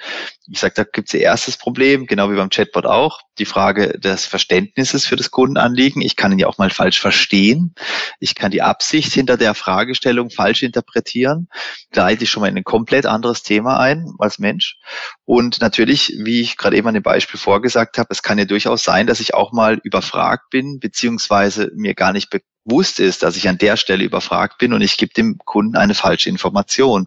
Ich 0.47 0.61
sage, 0.61 0.75
da 0.77 0.85
gibt 0.85 1.09
es 1.09 1.15
erstes 1.15 1.57
Problem, 1.57 2.07
genau 2.07 2.31
wie 2.31 2.37
beim 2.37 2.51
Chatbot 2.51 2.85
auch, 2.85 3.23
die 3.39 3.47
Frage 3.47 3.99
des 3.99 4.27
Verständnisses 4.27 5.07
für 5.07 5.17
das 5.17 5.31
Kundenanliegen. 5.31 6.03
Ich 6.03 6.17
kann 6.17 6.33
ihn 6.33 6.39
ja 6.39 6.47
auch 6.47 6.59
mal 6.59 6.71
falsch 6.71 7.01
verstehen. 7.01 7.75
Ich 8.21 8.35
kann 8.35 8.51
die 8.51 8.61
Absicht 8.61 9.13
hinter 9.13 9.39
der 9.39 9.55
Fragestellung 9.55 10.31
falsch 10.31 10.63
interpretieren. 10.63 11.49
Da 11.93 12.03
leite 12.03 12.25
ich 12.25 12.31
schon 12.31 12.43
mal 12.43 12.49
in 12.49 12.59
ein 12.59 12.65
komplett 12.65 13.07
anderes 13.07 13.43
Thema 13.43 13.81
ein 13.81 14.13
als 14.19 14.39
Mensch. 14.39 14.77
Und 15.26 15.61
natürlich, 15.61 16.14
wie 16.19 16.43
ich 16.43 16.57
gerade 16.59 16.76
eben 16.76 16.88
an 16.88 16.95
dem 16.95 17.02
Beispiel 17.02 17.40
vorgesagt 17.40 17.97
habe, 17.97 18.09
es 18.11 18.23
kann 18.23 18.38
ja 18.38 18.45
durchaus 18.45 18.85
sein, 18.85 19.07
dass 19.07 19.21
ich 19.21 19.33
auch 19.33 19.52
mal 19.52 19.81
überfragt 19.83 20.50
bin, 20.50 20.81
beziehungsweise 20.81 21.71
mir 21.75 21.95
gar 21.95 22.12
nicht 22.12 22.28
bewusst 22.64 23.00
ist, 23.00 23.23
dass 23.23 23.37
ich 23.37 23.49
an 23.49 23.57
der 23.57 23.76
Stelle 23.78 24.04
überfragt 24.04 24.59
bin 24.59 24.75
und 24.75 24.83
ich 24.83 24.99
gebe 24.99 25.14
dem 25.14 25.38
Kunden 25.38 25.76
eine 25.76 25.95
falsche 25.95 26.28
Information. 26.28 27.07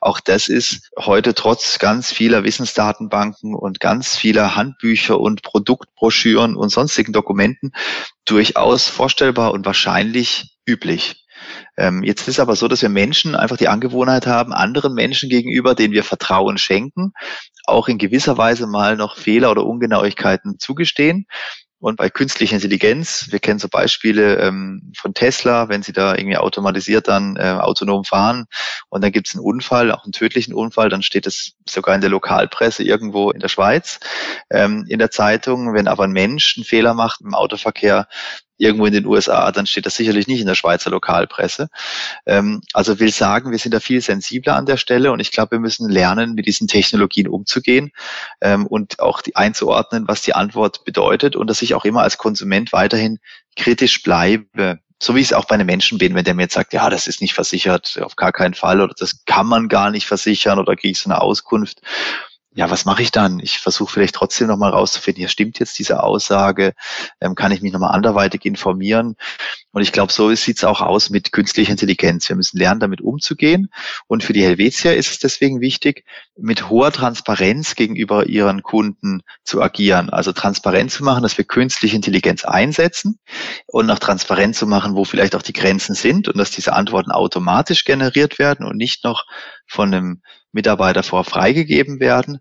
Auch 0.00 0.20
das 0.20 0.48
ist 0.48 0.90
heute 0.96 1.34
trotz 1.34 1.80
ganz 1.80 2.12
vieler 2.12 2.44
Wissensdatenbanken 2.44 3.54
und 3.54 3.80
ganz 3.80 4.16
vieler 4.16 4.54
Handbücher 4.54 5.18
und 5.18 5.42
Produktbroschüren 5.42 6.54
und 6.54 6.68
sonstigen 6.68 7.12
Dokumenten 7.12 7.72
durchaus 8.24 8.88
vorstellbar 8.88 9.52
und 9.52 9.66
wahrscheinlich 9.66 10.56
üblich. 10.66 11.25
Ähm, 11.76 12.02
jetzt 12.02 12.28
ist 12.28 12.40
aber 12.40 12.56
so, 12.56 12.68
dass 12.68 12.82
wir 12.82 12.88
Menschen 12.88 13.34
einfach 13.34 13.56
die 13.56 13.68
Angewohnheit 13.68 14.26
haben, 14.26 14.52
anderen 14.52 14.94
Menschen 14.94 15.28
gegenüber, 15.28 15.74
denen 15.74 15.94
wir 15.94 16.04
Vertrauen 16.04 16.58
schenken, 16.58 17.12
auch 17.64 17.88
in 17.88 17.98
gewisser 17.98 18.38
Weise 18.38 18.66
mal 18.66 18.96
noch 18.96 19.16
Fehler 19.16 19.50
oder 19.50 19.64
Ungenauigkeiten 19.64 20.58
zugestehen. 20.58 21.26
Und 21.78 21.96
bei 21.96 22.08
künstlicher 22.08 22.56
Intelligenz, 22.56 23.28
wir 23.30 23.38
kennen 23.38 23.58
so 23.58 23.68
Beispiele 23.68 24.38
ähm, 24.38 24.92
von 24.96 25.12
Tesla, 25.12 25.68
wenn 25.68 25.82
sie 25.82 25.92
da 25.92 26.14
irgendwie 26.16 26.38
automatisiert 26.38 27.06
dann 27.06 27.36
äh, 27.36 27.58
autonom 27.60 28.04
fahren 28.04 28.46
und 28.88 29.04
dann 29.04 29.12
gibt 29.12 29.28
es 29.28 29.34
einen 29.34 29.44
Unfall, 29.44 29.92
auch 29.92 30.04
einen 30.04 30.12
tödlichen 30.12 30.54
Unfall, 30.54 30.88
dann 30.88 31.02
steht 31.02 31.26
es 31.26 31.52
sogar 31.68 31.94
in 31.94 32.00
der 32.00 32.08
Lokalpresse 32.08 32.82
irgendwo 32.82 33.30
in 33.30 33.40
der 33.40 33.48
Schweiz 33.48 34.00
ähm, 34.50 34.86
in 34.88 34.98
der 34.98 35.10
Zeitung. 35.10 35.74
Wenn 35.74 35.86
aber 35.86 36.04
ein 36.04 36.12
Mensch 36.12 36.56
einen 36.56 36.64
Fehler 36.64 36.94
macht 36.94 37.20
im 37.20 37.34
Autoverkehr, 37.34 38.08
irgendwo 38.58 38.86
in 38.86 38.92
den 38.92 39.06
USA, 39.06 39.52
dann 39.52 39.66
steht 39.66 39.86
das 39.86 39.96
sicherlich 39.96 40.26
nicht 40.26 40.40
in 40.40 40.46
der 40.46 40.54
Schweizer 40.54 40.90
Lokalpresse. 40.90 41.68
Ähm, 42.26 42.62
also 42.72 42.98
will 42.98 43.10
sagen, 43.10 43.50
wir 43.50 43.58
sind 43.58 43.74
da 43.74 43.80
viel 43.80 44.00
sensibler 44.00 44.56
an 44.56 44.66
der 44.66 44.76
Stelle 44.76 45.12
und 45.12 45.20
ich 45.20 45.32
glaube, 45.32 45.52
wir 45.52 45.60
müssen 45.60 45.88
lernen, 45.88 46.34
mit 46.34 46.46
diesen 46.46 46.68
Technologien 46.68 47.28
umzugehen 47.28 47.92
ähm, 48.40 48.66
und 48.66 49.00
auch 49.00 49.22
die 49.22 49.36
einzuordnen, 49.36 50.08
was 50.08 50.22
die 50.22 50.34
Antwort 50.34 50.84
bedeutet 50.84 51.36
und 51.36 51.48
dass 51.48 51.62
ich 51.62 51.74
auch 51.74 51.84
immer 51.84 52.02
als 52.02 52.18
Konsument 52.18 52.72
weiterhin 52.72 53.18
kritisch 53.56 54.02
bleibe. 54.02 54.80
So 55.00 55.14
wie 55.14 55.20
ich 55.20 55.26
es 55.26 55.32
auch 55.34 55.44
bei 55.44 55.54
einem 55.54 55.66
Menschen 55.66 55.98
bin, 55.98 56.14
wenn 56.14 56.24
der 56.24 56.34
mir 56.34 56.44
jetzt 56.44 56.54
sagt, 56.54 56.72
ja, 56.72 56.88
das 56.88 57.06
ist 57.06 57.20
nicht 57.20 57.34
versichert, 57.34 57.98
auf 58.00 58.16
gar 58.16 58.32
keinen 58.32 58.54
Fall 58.54 58.80
oder 58.80 58.94
das 58.98 59.24
kann 59.26 59.46
man 59.46 59.68
gar 59.68 59.90
nicht 59.90 60.06
versichern 60.06 60.58
oder 60.58 60.74
kriege 60.74 60.92
ich 60.92 60.98
so 61.00 61.10
eine 61.10 61.20
Auskunft 61.20 61.82
ja, 62.56 62.70
was 62.70 62.86
mache 62.86 63.02
ich 63.02 63.10
dann? 63.10 63.38
Ich 63.38 63.58
versuche 63.58 63.92
vielleicht 63.92 64.14
trotzdem 64.14 64.48
nochmal 64.48 64.70
rauszufinden, 64.70 65.20
hier 65.20 65.28
stimmt 65.28 65.58
jetzt 65.58 65.78
diese 65.78 66.02
Aussage, 66.02 66.72
ähm, 67.20 67.34
kann 67.34 67.52
ich 67.52 67.60
mich 67.60 67.72
nochmal 67.72 67.94
anderweitig 67.94 68.46
informieren? 68.46 69.16
Und 69.72 69.82
ich 69.82 69.92
glaube, 69.92 70.10
so 70.10 70.34
sieht 70.34 70.56
es 70.56 70.64
auch 70.64 70.80
aus 70.80 71.10
mit 71.10 71.32
künstlicher 71.32 71.70
Intelligenz. 71.70 72.30
Wir 72.30 72.36
müssen 72.36 72.56
lernen, 72.56 72.80
damit 72.80 73.02
umzugehen. 73.02 73.68
Und 74.06 74.24
für 74.24 74.32
die 74.32 74.42
Helvetia 74.42 74.92
ist 74.92 75.10
es 75.10 75.18
deswegen 75.18 75.60
wichtig, 75.60 76.06
mit 76.34 76.70
hoher 76.70 76.92
Transparenz 76.92 77.74
gegenüber 77.74 78.26
ihren 78.26 78.62
Kunden 78.62 79.20
zu 79.44 79.60
agieren. 79.60 80.08
Also 80.08 80.32
transparent 80.32 80.92
zu 80.92 81.04
machen, 81.04 81.22
dass 81.22 81.36
wir 81.36 81.44
künstliche 81.44 81.94
Intelligenz 81.94 82.46
einsetzen 82.46 83.18
und 83.66 83.90
auch 83.90 83.98
transparent 83.98 84.56
zu 84.56 84.66
machen, 84.66 84.96
wo 84.96 85.04
vielleicht 85.04 85.36
auch 85.36 85.42
die 85.42 85.52
Grenzen 85.52 85.94
sind 85.94 86.26
und 86.26 86.38
dass 86.38 86.52
diese 86.52 86.72
Antworten 86.72 87.10
automatisch 87.10 87.84
generiert 87.84 88.38
werden 88.38 88.64
und 88.64 88.78
nicht 88.78 89.04
noch 89.04 89.26
von 89.66 89.92
einem 89.92 90.22
Mitarbeiter 90.52 91.02
vor 91.02 91.24
freigegeben 91.24 92.00
werden 92.00 92.40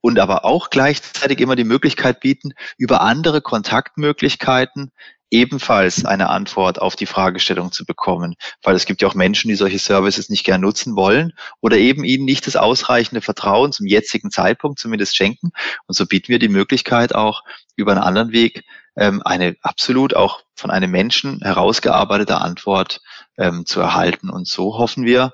und 0.00 0.18
aber 0.18 0.44
auch 0.44 0.70
gleichzeitig 0.70 1.40
immer 1.40 1.56
die 1.56 1.64
Möglichkeit 1.64 2.20
bieten, 2.20 2.52
über 2.78 3.00
andere 3.00 3.40
Kontaktmöglichkeiten 3.40 4.92
ebenfalls 5.30 6.04
eine 6.04 6.28
Antwort 6.28 6.80
auf 6.80 6.94
die 6.94 7.06
Fragestellung 7.06 7.72
zu 7.72 7.84
bekommen. 7.84 8.36
Weil 8.62 8.76
es 8.76 8.86
gibt 8.86 9.02
ja 9.02 9.08
auch 9.08 9.14
Menschen, 9.14 9.48
die 9.48 9.56
solche 9.56 9.78
Services 9.78 10.28
nicht 10.28 10.44
gern 10.44 10.60
nutzen 10.60 10.94
wollen 10.94 11.32
oder 11.60 11.76
eben 11.76 12.04
ihnen 12.04 12.24
nicht 12.24 12.46
das 12.46 12.56
ausreichende 12.56 13.20
Vertrauen 13.20 13.72
zum 13.72 13.86
jetzigen 13.86 14.30
Zeitpunkt 14.30 14.78
zumindest 14.78 15.16
schenken. 15.16 15.50
Und 15.86 15.94
so 15.96 16.06
bieten 16.06 16.28
wir 16.28 16.38
die 16.38 16.48
Möglichkeit 16.48 17.14
auch 17.14 17.42
über 17.74 17.92
einen 17.92 18.02
anderen 18.02 18.32
Weg 18.32 18.64
ähm, 18.96 19.22
eine 19.24 19.56
absolut 19.62 20.14
auch 20.14 20.42
von 20.54 20.70
einem 20.70 20.90
Menschen 20.90 21.40
herausgearbeitete 21.42 22.40
Antwort 22.40 23.00
ähm, 23.38 23.66
zu 23.66 23.80
erhalten. 23.80 24.30
Und 24.30 24.48
so 24.48 24.78
hoffen 24.78 25.04
wir, 25.04 25.32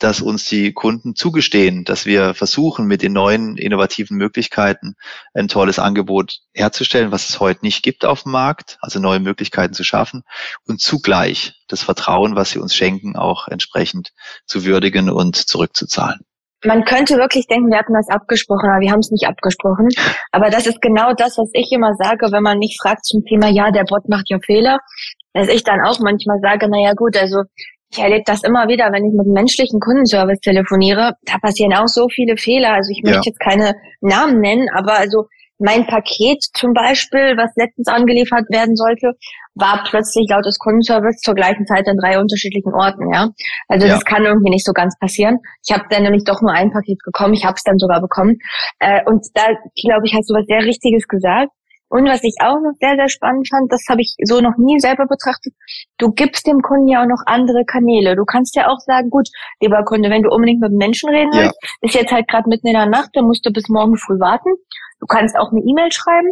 dass 0.00 0.22
uns 0.22 0.46
die 0.46 0.72
Kunden 0.72 1.14
zugestehen, 1.14 1.84
dass 1.84 2.06
wir 2.06 2.32
versuchen, 2.34 2.86
mit 2.86 3.02
den 3.02 3.12
neuen 3.12 3.56
innovativen 3.56 4.16
Möglichkeiten 4.16 4.94
ein 5.34 5.46
tolles 5.46 5.78
Angebot 5.78 6.40
herzustellen, 6.54 7.12
was 7.12 7.28
es 7.28 7.38
heute 7.38 7.64
nicht 7.64 7.82
gibt 7.82 8.04
auf 8.04 8.22
dem 8.22 8.32
Markt, 8.32 8.78
also 8.80 8.98
neue 8.98 9.20
Möglichkeiten 9.20 9.74
zu 9.74 9.84
schaffen 9.84 10.22
und 10.66 10.80
zugleich 10.80 11.52
das 11.68 11.82
Vertrauen, 11.82 12.34
was 12.34 12.50
sie 12.50 12.58
uns 12.58 12.74
schenken, 12.74 13.14
auch 13.14 13.46
entsprechend 13.46 14.12
zu 14.46 14.64
würdigen 14.64 15.10
und 15.10 15.36
zurückzuzahlen. 15.36 16.20
Man 16.64 16.84
könnte 16.84 17.16
wirklich 17.16 17.46
denken, 17.46 17.70
wir 17.70 17.78
hatten 17.78 17.94
das 17.94 18.08
abgesprochen, 18.08 18.68
aber 18.68 18.80
wir 18.80 18.90
haben 18.90 19.00
es 19.00 19.10
nicht 19.10 19.26
abgesprochen. 19.26 19.88
Aber 20.30 20.50
das 20.50 20.66
ist 20.66 20.82
genau 20.82 21.14
das, 21.14 21.38
was 21.38 21.50
ich 21.54 21.72
immer 21.72 21.94
sage, 21.94 22.30
wenn 22.32 22.42
man 22.42 22.58
mich 22.58 22.76
fragt 22.80 23.04
zum 23.04 23.24
Thema, 23.24 23.48
ja, 23.48 23.70
der 23.70 23.84
Bot 23.84 24.08
macht 24.08 24.28
ja 24.28 24.38
Fehler, 24.44 24.78
dass 25.32 25.48
ich 25.48 25.64
dann 25.64 25.80
auch 25.80 25.98
manchmal 26.00 26.38
sage, 26.40 26.68
na 26.68 26.78
ja, 26.78 26.92
gut, 26.92 27.16
also 27.16 27.42
ich 27.92 27.98
erlebe 27.98 28.22
das 28.24 28.44
immer 28.44 28.68
wieder, 28.68 28.92
wenn 28.92 29.04
ich 29.04 29.12
mit 29.12 29.26
einem 29.26 29.32
menschlichen 29.32 29.80
Kundenservice 29.80 30.40
telefoniere. 30.40 31.14
Da 31.24 31.38
passieren 31.38 31.74
auch 31.74 31.88
so 31.88 32.06
viele 32.08 32.36
Fehler. 32.36 32.74
Also 32.74 32.90
ich 32.92 33.02
möchte 33.02 33.18
ja. 33.18 33.32
jetzt 33.32 33.40
keine 33.40 33.74
Namen 34.00 34.40
nennen, 34.40 34.68
aber 34.74 34.98
also 34.98 35.26
mein 35.58 35.86
Paket 35.86 36.42
zum 36.54 36.72
Beispiel, 36.72 37.36
was 37.36 37.50
letztens 37.56 37.88
angeliefert 37.88 38.44
werden 38.48 38.76
sollte, 38.76 39.12
war 39.60 39.84
plötzlich 39.88 40.28
laut 40.30 40.44
des 40.44 40.58
Kundenservice 40.58 41.20
zur 41.20 41.34
gleichen 41.34 41.66
Zeit 41.66 41.86
an 41.88 41.96
drei 41.96 42.18
unterschiedlichen 42.18 42.74
Orten. 42.74 43.12
Ja, 43.12 43.28
also 43.68 43.86
ja. 43.86 43.94
das 43.94 44.04
kann 44.04 44.24
irgendwie 44.24 44.50
nicht 44.50 44.66
so 44.66 44.72
ganz 44.72 44.98
passieren. 44.98 45.38
Ich 45.66 45.72
habe 45.72 45.84
dann 45.90 46.02
nämlich 46.02 46.24
doch 46.24 46.40
nur 46.40 46.52
ein 46.52 46.70
Paket 46.70 46.98
bekommen. 47.04 47.34
Ich 47.34 47.44
habe 47.44 47.54
es 47.56 47.62
dann 47.62 47.78
sogar 47.78 48.00
bekommen. 48.00 48.38
Äh, 48.78 49.02
und 49.06 49.26
da 49.34 49.46
glaube 49.80 50.06
ich, 50.06 50.14
hast 50.14 50.28
du 50.30 50.34
was 50.34 50.46
sehr 50.46 50.64
Richtiges 50.64 51.06
gesagt. 51.06 51.50
Und 51.90 52.06
was 52.06 52.22
ich 52.22 52.36
auch 52.40 52.60
noch 52.62 52.78
sehr, 52.78 52.94
sehr 52.94 53.08
spannend 53.08 53.48
fand, 53.50 53.72
das 53.72 53.82
habe 53.90 54.00
ich 54.00 54.14
so 54.22 54.40
noch 54.40 54.56
nie 54.56 54.78
selber 54.78 55.06
betrachtet, 55.06 55.52
du 55.98 56.12
gibst 56.12 56.46
dem 56.46 56.62
Kunden 56.62 56.86
ja 56.86 57.02
auch 57.02 57.08
noch 57.08 57.22
andere 57.26 57.64
Kanäle. 57.66 58.14
Du 58.14 58.24
kannst 58.24 58.54
ja 58.54 58.68
auch 58.68 58.78
sagen, 58.78 59.10
gut, 59.10 59.28
lieber 59.60 59.82
Kunde, 59.82 60.08
wenn 60.08 60.22
du 60.22 60.30
unbedingt 60.30 60.60
mit 60.60 60.70
Menschen 60.70 61.10
reden 61.10 61.32
willst, 61.32 61.58
ja. 61.60 61.68
ist 61.80 61.94
jetzt 61.96 62.12
halt 62.12 62.28
gerade 62.28 62.48
mitten 62.48 62.68
in 62.68 62.74
der 62.74 62.86
Nacht, 62.86 63.10
dann 63.14 63.26
musst 63.26 63.44
du 63.44 63.50
bis 63.50 63.68
morgen 63.68 63.96
früh 63.96 64.20
warten. 64.20 64.50
Du 65.00 65.06
kannst 65.06 65.36
auch 65.36 65.50
eine 65.50 65.62
E-Mail 65.62 65.90
schreiben 65.90 66.30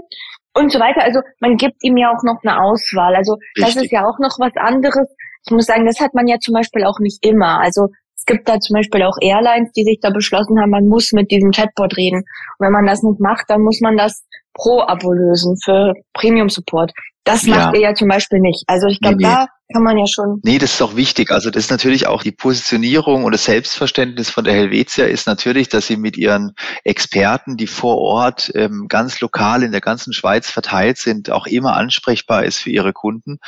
und 0.59 0.73
so 0.73 0.81
weiter. 0.81 1.03
Also 1.03 1.21
man 1.41 1.57
gibt 1.57 1.83
ihm 1.83 1.97
ja 1.97 2.11
auch 2.11 2.23
noch 2.25 2.39
eine 2.43 2.61
Auswahl. 2.61 3.15
Also 3.15 3.35
Richtig. 3.57 3.75
das 3.75 3.85
ist 3.85 3.93
ja 3.93 4.05
auch 4.05 4.19
noch 4.19 4.39
was 4.39 4.53
anderes. 4.57 5.09
Ich 5.47 5.53
muss 5.53 5.67
sagen, 5.67 5.87
das 5.87 6.01
hat 6.01 6.15
man 6.15 6.27
ja 6.27 6.39
zum 6.39 6.55
Beispiel 6.55 6.85
auch 6.85 6.99
nicht 6.99 7.25
immer. 7.25 7.61
Also 7.61 7.89
es 8.17 8.25
gibt 8.27 8.49
da 8.49 8.59
zum 8.59 8.75
Beispiel 8.75 9.03
auch 9.03 9.17
Airlines, 9.21 9.71
die 9.73 9.85
sich 9.85 10.01
da 10.03 10.11
beschlossen 10.11 10.61
haben, 10.61 10.71
man 10.71 10.89
muss 10.89 11.13
mit 11.13 11.31
diesem 11.31 11.53
Chatbot 11.53 11.97
reden. 11.97 12.19
Und 12.59 12.67
wenn 12.67 12.73
man 12.73 12.87
das 12.87 13.03
nicht 13.03 13.21
macht, 13.21 13.45
dann 13.49 13.63
muss 13.63 13.81
man 13.81 13.97
das 13.97 14.25
Pro-Abo 14.55 15.13
lösen 15.13 15.57
für 15.65 15.95
Premium-Support. 16.15 16.93
Das 17.29 17.45
macht 17.45 17.75
ja. 17.75 17.81
ihr 17.81 17.81
ja 17.81 17.95
zum 17.95 18.09
Beispiel 18.09 18.41
nicht. 18.41 18.65
Also 18.67 18.87
ich 18.87 19.01
glaube, 19.01 19.17
nee, 19.17 19.27
nee. 19.27 19.33
da 19.33 19.47
kann 19.73 19.83
man 19.83 19.99
ja 19.99 20.07
schon. 20.07 20.41
Nee, 20.45 20.59
das 20.59 20.75
ist 20.75 20.83
auch 20.83 20.97
wichtig. 20.97 21.31
Also 21.31 21.51
das 21.51 21.65
ist 21.65 21.71
natürlich 21.71 22.07
auch 22.07 22.23
die 22.23 22.33
Positionierung 22.33 23.25
und 23.25 23.33
das 23.33 23.45
Selbstverständnis 23.45 24.31
von 24.31 24.45
der 24.45 24.55
Helvetia 24.55 25.05
ist 25.05 25.27
natürlich, 25.27 25.69
dass 25.69 25.87
sie 25.87 25.99
mit 25.99 26.17
ihren 26.17 26.55
Experten, 26.85 27.59
die 27.59 27.67
vor 27.67 27.99
Ort 27.99 28.51
ähm, 28.55 28.87
ganz 28.89 29.21
lokal 29.21 29.63
in 29.63 29.73
der 29.73 29.83
ganzen 29.83 30.15
Schweiz 30.15 30.51
verteilt 30.51 30.97
sind, 30.97 31.31
auch 31.31 31.47
immer 31.47 31.77
ansprechbar 31.77 32.45
ist 32.45 32.61
für 32.61 32.71
ihre 32.71 32.95
Kunden 32.95 33.41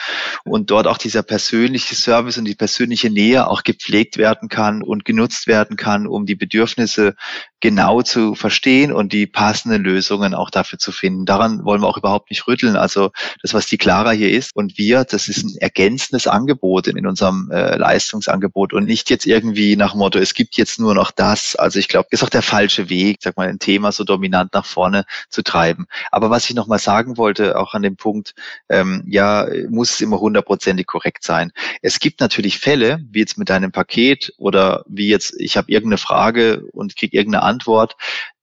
und 0.45 0.71
dort 0.71 0.87
auch 0.87 0.99
dieser 0.99 1.23
persönliche 1.23 1.95
Service 1.95 2.37
und 2.37 2.45
die 2.45 2.55
persönliche 2.55 3.09
Nähe 3.09 3.49
auch 3.49 3.63
gepflegt 3.63 4.19
werden 4.19 4.51
kann 4.51 4.83
und 4.83 5.07
genutzt 5.07 5.47
werden 5.47 5.77
kann, 5.77 6.07
um 6.07 6.27
die 6.27 6.35
Bedürfnisse 6.35 7.15
genau 7.61 8.03
zu 8.03 8.35
verstehen 8.35 8.93
und 8.93 9.13
die 9.13 9.27
passenden 9.27 9.83
Lösungen 9.83 10.35
auch 10.35 10.51
dafür 10.51 10.79
zu 10.79 10.93
finden. 10.93 11.27
Daran 11.27 11.65
wollen 11.65 11.83
wir 11.83 11.89
auch 11.89 11.99
überhaupt 11.99 12.31
nicht 12.31 12.47
rütteln. 12.47 12.77
Also 12.77 13.11
das, 13.43 13.55
was 13.55 13.67
die 13.71 13.79
Clara 13.79 14.11
hier 14.11 14.31
ist 14.31 14.55
und 14.55 14.79
wir, 14.79 15.05
das 15.05 15.29
ist 15.29 15.45
ein 15.45 15.57
ergänzendes 15.59 16.27
Angebot 16.27 16.87
in 16.87 17.07
unserem 17.07 17.51
äh, 17.51 17.77
Leistungsangebot 17.77 18.73
und 18.73 18.85
nicht 18.85 19.11
jetzt 19.11 19.27
irgendwie 19.27 19.77
nach 19.77 19.95
Motto, 19.95 20.19
es 20.19 20.35
gibt 20.35 20.57
jetzt 20.57 20.81
nur 20.81 20.95
noch 20.95 21.11
das. 21.11 21.57
Also 21.57 21.79
ich 21.79 21.89
glaube, 21.89 22.09
ist 22.11 22.23
auch 22.23 22.29
der 22.29 22.43
falsche 22.43 22.89
Weg, 22.89 23.19
sag 23.23 23.37
mal, 23.37 23.49
ein 23.49 23.59
Thema 23.59 23.93
so 23.93 24.05
dominant 24.05 24.53
nach 24.55 24.67
vorne 24.67 25.05
zu 25.29 25.43
treiben. 25.43 25.87
Aber 26.11 26.31
was 26.31 26.49
ich 26.49 26.57
nochmal 26.57 26.79
sagen 26.79 27.17
wollte, 27.17 27.59
auch 27.59 27.75
an 27.75 27.83
dem 27.83 27.97
Punkt, 27.97 28.35
ähm, 28.69 29.05
ja, 29.07 29.47
muss 29.69 29.91
es 29.91 30.01
immer 30.01 30.21
hundertprozentig 30.21 30.87
korrekt 30.87 31.25
sein. 31.25 31.53
Es 31.83 32.01
gibt 32.01 32.21
natürlich 32.21 32.59
Fälle, 32.59 33.01
wie 33.11 33.21
jetzt 33.21 33.39
mit 33.39 33.49
deinem 33.49 33.73
Paket 33.73 34.33
oder 34.39 34.85
wie 34.89 35.09
jetzt, 35.09 35.35
ich 35.39 35.57
habe 35.57 35.71
irgendeine 35.71 35.99
Frage 35.99 36.65
und 36.73 36.97
kriege 36.97 37.17
irgendeine 37.17 37.45
Antwort, 37.45 37.97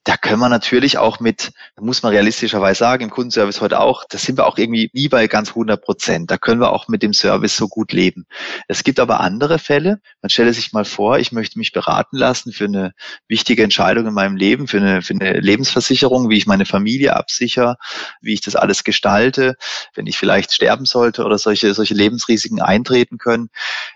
da 0.07 0.15
können 0.15 0.39
wir 0.39 0.47
natürlich 0.47 0.97
auch 0.97 1.19
mit, 1.19 1.51
muss 1.77 2.01
man 2.01 2.13
realistischerweise 2.13 2.79
sagen, 2.79 3.03
im 3.03 3.09
Kundenservice 3.09 3.59
heute 3.59 3.81
auch, 3.81 4.05
da 4.07 4.17
sind 4.17 4.37
wir 4.37 4.47
auch 4.47 4.57
irgendwie 4.57 4.89
nie 4.93 5.09
bei 5.09 5.27
ganz 5.27 5.49
100 5.49 5.81
Prozent. 5.81 6.31
Da 6.31 6.37
können 6.37 6.61
wir 6.61 6.71
auch 6.71 6.87
mit 6.87 7.03
dem 7.03 7.11
Service 7.11 7.57
so 7.57 7.67
gut 7.67 7.91
leben. 7.91 8.25
Es 8.69 8.85
gibt 8.85 9.01
aber 9.01 9.19
andere 9.19 9.59
Fälle. 9.59 9.99
Man 10.21 10.29
stelle 10.29 10.53
sich 10.53 10.71
mal 10.71 10.85
vor, 10.85 11.19
ich 11.19 11.33
möchte 11.33 11.59
mich 11.59 11.73
beraten 11.73 12.15
lassen 12.15 12.53
für 12.53 12.65
eine 12.65 12.93
wichtige 13.27 13.63
Entscheidung 13.63 14.07
in 14.07 14.13
meinem 14.13 14.37
Leben, 14.37 14.69
für 14.69 14.77
eine, 14.77 15.01
für 15.01 15.13
eine 15.13 15.41
Lebensversicherung, 15.41 16.29
wie 16.29 16.37
ich 16.37 16.47
meine 16.47 16.65
Familie 16.65 17.17
absichere, 17.17 17.75
wie 18.21 18.33
ich 18.33 18.39
das 18.39 18.55
alles 18.55 18.85
gestalte, 18.85 19.57
wenn 19.93 20.07
ich 20.07 20.17
vielleicht 20.17 20.53
sterben 20.53 20.85
sollte 20.85 21.25
oder 21.25 21.37
solche, 21.37 21.73
solche 21.73 21.95
Lebensrisiken 21.95 22.61
eintreten 22.61 23.17
können. 23.17 23.49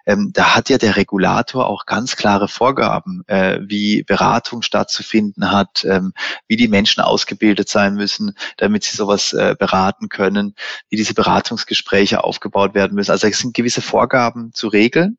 Ähm, 0.05 0.31
da 0.33 0.55
hat 0.55 0.67
ja 0.67 0.77
der 0.77 0.97
Regulator 0.97 1.67
auch 1.67 1.85
ganz 1.85 2.17
klare 2.17 2.49
Vorgaben, 2.49 3.23
äh, 3.27 3.59
wie 3.61 4.03
Beratung 4.03 4.61
stattzufinden 4.61 5.51
hat, 5.51 5.85
äh, 5.85 6.00
ähm, 6.01 6.13
wie 6.47 6.55
die 6.55 6.67
Menschen 6.67 7.01
ausgebildet 7.01 7.69
sein 7.69 7.95
müssen, 7.95 8.35
damit 8.57 8.83
sie 8.83 8.95
sowas 8.95 9.33
äh, 9.33 9.55
beraten 9.57 10.09
können, 10.09 10.55
wie 10.89 10.97
diese 10.97 11.13
Beratungsgespräche 11.13 12.23
aufgebaut 12.23 12.73
werden 12.73 12.95
müssen. 12.95 13.11
Also 13.11 13.27
es 13.27 13.39
sind 13.39 13.53
gewisse 13.53 13.81
Vorgaben 13.81 14.51
zu 14.53 14.67
regeln. 14.67 15.17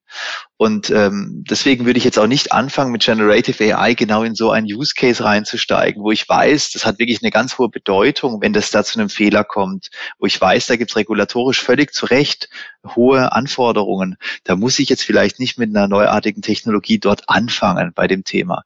Und 0.56 0.90
ähm, 0.90 1.44
deswegen 1.48 1.86
würde 1.86 1.98
ich 1.98 2.04
jetzt 2.04 2.18
auch 2.18 2.26
nicht 2.28 2.52
anfangen, 2.52 2.92
mit 2.92 3.02
Generative 3.02 3.76
AI 3.76 3.94
genau 3.94 4.22
in 4.22 4.34
so 4.34 4.50
einen 4.50 4.66
Use 4.66 4.94
Case 4.94 5.24
reinzusteigen, 5.24 6.02
wo 6.02 6.12
ich 6.12 6.28
weiß, 6.28 6.70
das 6.70 6.86
hat 6.86 6.98
wirklich 7.00 7.20
eine 7.22 7.32
ganz 7.32 7.58
hohe 7.58 7.68
Bedeutung, 7.68 8.40
wenn 8.40 8.52
das 8.52 8.70
da 8.70 8.84
zu 8.84 8.98
einem 8.98 9.08
Fehler 9.08 9.42
kommt, 9.42 9.90
wo 10.18 10.26
ich 10.26 10.40
weiß, 10.40 10.66
da 10.66 10.76
gibt 10.76 10.90
es 10.90 10.96
regulatorisch 10.96 11.60
völlig 11.60 11.92
zu 11.92 12.06
Recht 12.06 12.48
hohe 12.84 13.32
Anforderungen. 13.32 14.16
Da 14.44 14.56
muss 14.56 14.78
ich 14.78 14.88
jetzt 14.88 15.02
vielleicht 15.02 15.38
nicht 15.38 15.58
mit 15.58 15.74
einer 15.74 15.88
neuartigen 15.88 16.42
Technologie 16.42 16.98
dort 16.98 17.28
anfangen 17.28 17.92
bei 17.94 18.06
dem 18.06 18.24
Thema. 18.24 18.64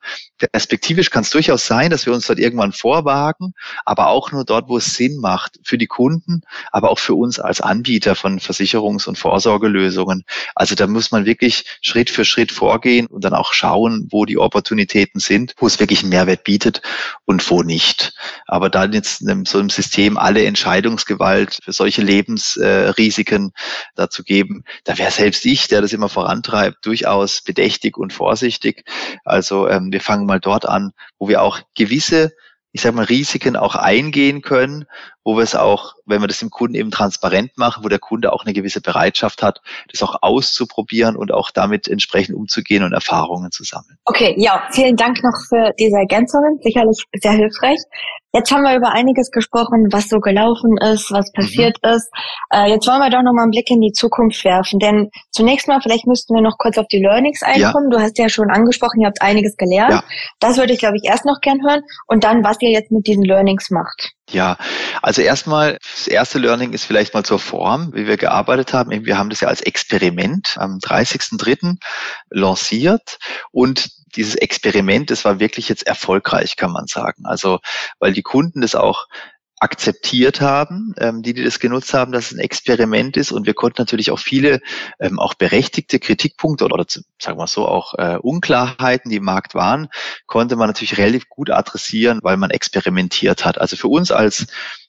Perspektivisch 0.52 1.10
kann 1.10 1.22
es 1.22 1.30
durchaus 1.30 1.66
sein, 1.66 1.90
dass 1.90 2.06
wir 2.06 2.12
uns 2.12 2.26
dort 2.26 2.38
irgendwann 2.38 2.72
vorwagen, 2.72 3.54
aber 3.84 4.08
auch 4.08 4.32
nur 4.32 4.44
dort, 4.44 4.68
wo 4.68 4.76
es 4.76 4.94
Sinn 4.94 5.18
macht 5.18 5.58
für 5.62 5.78
die 5.78 5.86
Kunden, 5.86 6.42
aber 6.72 6.90
auch 6.90 6.98
für 6.98 7.14
uns 7.14 7.38
als 7.38 7.60
Anbieter 7.60 8.14
von 8.14 8.38
Versicherungs- 8.38 9.08
und 9.08 9.18
Vorsorgelösungen. 9.18 10.24
Also 10.54 10.74
da 10.74 10.86
muss 10.86 11.10
man 11.10 11.26
wirklich 11.26 11.64
Schritt 11.80 12.10
für 12.10 12.24
Schritt 12.24 12.52
vorgehen 12.52 13.06
und 13.06 13.24
dann 13.24 13.34
auch 13.34 13.52
schauen, 13.52 14.08
wo 14.10 14.24
die 14.24 14.38
Opportunitäten 14.38 15.20
sind, 15.20 15.54
wo 15.58 15.66
es 15.66 15.80
wirklich 15.80 16.00
einen 16.00 16.10
Mehrwert 16.10 16.44
bietet 16.44 16.82
und 17.24 17.48
wo 17.50 17.62
nicht. 17.62 18.14
Aber 18.46 18.70
dann 18.70 18.92
jetzt 18.92 19.22
in 19.22 19.44
so 19.44 19.58
einem 19.58 19.70
System 19.70 20.18
alle 20.18 20.44
Entscheidungsgewalt 20.44 21.58
für 21.62 21.72
solche 21.72 22.02
Lebensrisiken 22.02 23.52
dazu 24.06 24.22
geben, 24.22 24.64
da 24.84 24.98
wäre 24.98 25.10
selbst 25.10 25.44
ich, 25.44 25.68
der 25.68 25.82
das 25.82 25.92
immer 25.92 26.08
vorantreibt, 26.08 26.84
durchaus 26.84 27.42
bedächtig 27.42 27.96
und 27.96 28.12
vorsichtig. 28.12 28.84
Also 29.24 29.68
ähm, 29.68 29.92
wir 29.92 30.00
fangen 30.00 30.26
mal 30.26 30.40
dort 30.40 30.66
an, 30.66 30.92
wo 31.18 31.28
wir 31.28 31.42
auch 31.42 31.60
gewisse 31.74 32.32
ich 32.76 32.82
sage 32.82 32.94
mal, 32.94 33.06
Risiken 33.06 33.56
auch 33.56 33.74
eingehen 33.74 34.42
können, 34.42 34.84
wo 35.24 35.34
wir 35.36 35.42
es 35.42 35.54
auch, 35.54 35.94
wenn 36.04 36.20
wir 36.20 36.28
das 36.28 36.40
dem 36.40 36.50
Kunden 36.50 36.74
eben 36.74 36.90
transparent 36.90 37.56
machen, 37.56 37.82
wo 37.82 37.88
der 37.88 37.98
Kunde 37.98 38.34
auch 38.34 38.44
eine 38.44 38.52
gewisse 38.52 38.82
Bereitschaft 38.82 39.42
hat, 39.42 39.62
das 39.90 40.02
auch 40.02 40.16
auszuprobieren 40.20 41.16
und 41.16 41.32
auch 41.32 41.50
damit 41.50 41.88
entsprechend 41.88 42.36
umzugehen 42.36 42.82
und 42.82 42.92
Erfahrungen 42.92 43.50
zu 43.50 43.64
sammeln. 43.64 43.96
Okay, 44.04 44.34
ja, 44.36 44.68
vielen 44.72 44.94
Dank 44.94 45.22
noch 45.22 45.38
für 45.48 45.72
diese 45.78 45.96
Ergänzungen, 45.96 46.60
sicherlich 46.62 47.02
sehr 47.14 47.32
hilfreich. 47.32 47.78
Jetzt 48.36 48.52
haben 48.52 48.64
wir 48.64 48.76
über 48.76 48.92
einiges 48.92 49.30
gesprochen, 49.30 49.88
was 49.92 50.10
so 50.10 50.20
gelaufen 50.20 50.76
ist, 50.92 51.10
was 51.10 51.32
passiert 51.32 51.78
mhm. 51.82 51.92
ist. 51.92 52.10
Äh, 52.52 52.68
jetzt 52.68 52.86
wollen 52.86 53.00
wir 53.00 53.08
doch 53.08 53.22
noch 53.22 53.32
mal 53.32 53.44
einen 53.44 53.50
Blick 53.50 53.70
in 53.70 53.80
die 53.80 53.92
Zukunft 53.92 54.44
werfen, 54.44 54.78
denn 54.78 55.08
zunächst 55.30 55.68
mal, 55.68 55.80
vielleicht 55.80 56.06
müssten 56.06 56.34
wir 56.34 56.42
noch 56.42 56.58
kurz 56.58 56.76
auf 56.76 56.86
die 56.88 57.00
Learnings 57.00 57.42
einkommen. 57.42 57.90
Ja. 57.90 57.96
Du 57.96 58.02
hast 58.02 58.18
ja 58.18 58.28
schon 58.28 58.50
angesprochen, 58.50 59.00
ihr 59.00 59.06
habt 59.06 59.22
einiges 59.22 59.56
gelernt. 59.56 59.92
Ja. 59.92 60.04
Das 60.38 60.58
würde 60.58 60.74
ich, 60.74 60.80
glaube 60.80 60.98
ich, 60.98 61.08
erst 61.08 61.24
noch 61.24 61.40
gern 61.40 61.62
hören 61.66 61.80
und 62.08 62.24
dann, 62.24 62.44
was 62.44 62.60
ihr 62.60 62.70
jetzt 62.70 62.92
mit 62.92 63.06
diesen 63.06 63.24
Learnings 63.24 63.70
macht. 63.70 64.12
Ja, 64.28 64.56
also 65.02 65.22
erstmal, 65.22 65.78
das 65.94 66.08
erste 66.08 66.38
Learning 66.38 66.72
ist 66.72 66.84
vielleicht 66.84 67.14
mal 67.14 67.24
zur 67.24 67.38
Form, 67.38 67.94
wie 67.94 68.08
wir 68.08 68.16
gearbeitet 68.16 68.72
haben. 68.72 69.04
Wir 69.04 69.18
haben 69.18 69.30
das 69.30 69.40
ja 69.40 69.48
als 69.48 69.60
Experiment 69.60 70.56
am 70.58 70.78
30.03. 70.78 71.76
lanciert 72.30 73.18
und 73.52 73.88
dieses 74.16 74.34
Experiment, 74.34 75.10
das 75.10 75.24
war 75.24 75.38
wirklich 75.38 75.68
jetzt 75.68 75.86
erfolgreich, 75.86 76.56
kann 76.56 76.72
man 76.72 76.86
sagen. 76.86 77.24
Also, 77.26 77.60
weil 78.00 78.12
die 78.12 78.22
Kunden 78.22 78.62
das 78.62 78.74
auch 78.74 79.06
akzeptiert 79.66 80.40
haben, 80.40 80.94
ähm, 80.98 81.22
die, 81.22 81.34
die 81.34 81.42
das 81.42 81.58
genutzt 81.58 81.92
haben, 81.92 82.12
dass 82.12 82.26
es 82.26 82.38
ein 82.38 82.38
Experiment 82.38 83.16
ist. 83.16 83.32
Und 83.32 83.46
wir 83.46 83.54
konnten 83.54 83.82
natürlich 83.82 84.12
auch 84.12 84.20
viele 84.20 84.60
ähm, 85.00 85.18
auch 85.18 85.34
berechtigte 85.34 85.98
Kritikpunkte 85.98 86.64
oder, 86.64 86.74
oder 86.74 86.86
sagen 87.20 87.36
wir 87.36 87.48
so 87.48 87.66
auch 87.66 87.94
äh, 87.94 88.16
Unklarheiten, 88.22 89.10
die 89.10 89.16
im 89.16 89.24
Markt 89.24 89.56
waren, 89.56 89.88
konnte 90.26 90.54
man 90.54 90.68
natürlich 90.68 90.98
relativ 90.98 91.28
gut 91.28 91.50
adressieren, 91.50 92.20
weil 92.22 92.36
man 92.36 92.50
experimentiert 92.50 93.44
hat. 93.44 93.60
Also 93.60 93.74
für 93.74 93.88
uns 93.88 94.12
als 94.12 94.46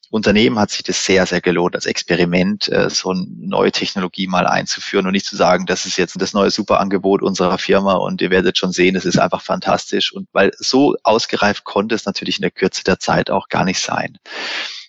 Unternehmen 0.09 0.57
hat 0.57 0.71
sich 0.71 0.83
das 0.83 1.03
sehr, 1.03 1.25
sehr 1.25 1.41
gelohnt, 1.41 1.75
als 1.75 1.85
Experiment 1.85 2.69
äh, 2.69 2.89
so 2.89 3.11
eine 3.11 3.25
neue 3.37 3.71
Technologie 3.71 4.27
mal 4.27 4.47
einzuführen 4.47 5.05
und 5.05 5.11
nicht 5.11 5.25
zu 5.25 5.35
sagen, 5.35 5.65
das 5.65 5.85
ist 5.85 5.97
jetzt 5.97 6.19
das 6.19 6.33
neue 6.33 6.51
Superangebot 6.51 7.21
unserer 7.21 7.57
Firma 7.57 7.95
und 7.95 8.21
ihr 8.21 8.29
werdet 8.29 8.57
schon 8.57 8.71
sehen, 8.71 8.95
es 8.95 9.05
ist 9.05 9.19
einfach 9.19 9.41
fantastisch. 9.41 10.13
Und 10.13 10.29
weil 10.31 10.51
so 10.57 10.95
ausgereift 11.03 11.65
konnte 11.65 11.95
es 11.95 12.05
natürlich 12.05 12.37
in 12.37 12.43
der 12.43 12.51
Kürze 12.51 12.83
der 12.83 12.99
Zeit 12.99 13.29
auch 13.29 13.49
gar 13.49 13.65
nicht 13.65 13.79
sein. 13.79 14.17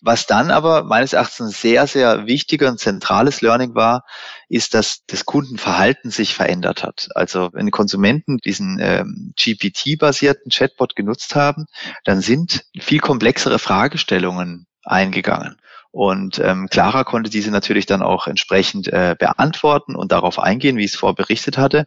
Was 0.01 0.27
dann 0.27 0.53
aber 0.53 0.85
meines 0.85 1.13
Erachtens 1.13 1.41
ein 1.41 1.53
sehr, 1.53 1.87
sehr 1.89 2.27
wichtiger 2.27 2.69
und 2.69 2.79
zentrales 2.79 3.41
Learning 3.41 3.75
war, 3.75 4.05
ist, 4.49 4.75
dass 4.75 5.05
das 5.07 5.25
Kundenverhalten 5.25 6.13
sich 6.13 6.35
verändert 6.35 6.85
hat. 6.85 7.09
Also 7.17 7.51
wenn 7.53 7.73
Konsumenten 7.73 8.39
diesen 8.39 8.79
ähm, 8.81 9.35
GPT-basierten 9.37 10.53
Chatbot 10.53 10.95
genutzt 10.95 11.35
haben, 11.35 11.67
dann 12.05 12.21
sind 12.21 12.65
viel 12.79 13.01
komplexere 13.01 13.59
Fragestellungen 13.59 14.68
eingegangen. 14.89 15.57
Und 15.91 16.39
ähm, 16.39 16.69
Clara 16.71 17.03
konnte 17.05 17.31
diese 17.31 17.51
natürlich 17.51 17.87
dann 17.87 18.03
auch 18.03 18.27
entsprechend 18.27 18.89
äh, 18.89 19.17
beantworten 19.19 19.97
und 19.97 20.13
darauf 20.13 20.39
eingehen, 20.39 20.77
wie 20.77 20.85
ich 20.85 20.93
es 20.93 20.99
vorberichtet 20.99 21.57
hatte. 21.57 21.87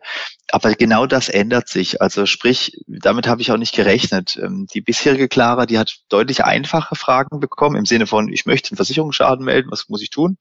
Aber 0.52 0.74
genau 0.74 1.06
das 1.06 1.30
ändert 1.30 1.70
sich. 1.70 2.02
Also 2.02 2.26
sprich, 2.26 2.78
damit 2.88 3.28
habe 3.28 3.42
ich 3.42 3.52
auch 3.52 3.58
nicht 3.58 3.76
gerechnet. 3.76 4.40
Ähm, 4.42 4.68
die 4.74 4.82
bisherige 4.82 5.30
Clara, 5.30 5.66
die 5.68 5.78
hat 5.78 5.98
deutlich 6.10 6.44
einfache 6.44 6.96
Fragen 6.96 7.40
bekommen 7.40 7.76
im 7.76 7.86
Sinne 7.86 8.08
von, 8.08 8.28
ich 8.34 8.46
möchte 8.46 8.72
einen 8.72 8.78
Versicherungsschaden 8.78 9.46
melden, 9.46 9.72
was 9.72 9.88
muss 9.88 10.02
ich 10.02 10.10
tun? 10.10 10.38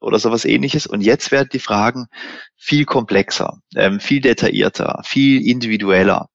Oder 0.00 0.18
sowas 0.18 0.44
ähnliches. 0.44 0.86
Und 0.86 1.00
jetzt 1.00 1.30
werden 1.30 1.50
die 1.52 1.60
Fragen 1.60 2.08
viel 2.56 2.84
komplexer, 2.84 3.58
ähm, 3.76 4.00
viel 4.00 4.20
detaillierter, 4.20 5.00
viel 5.04 5.46
individueller. 5.46 6.28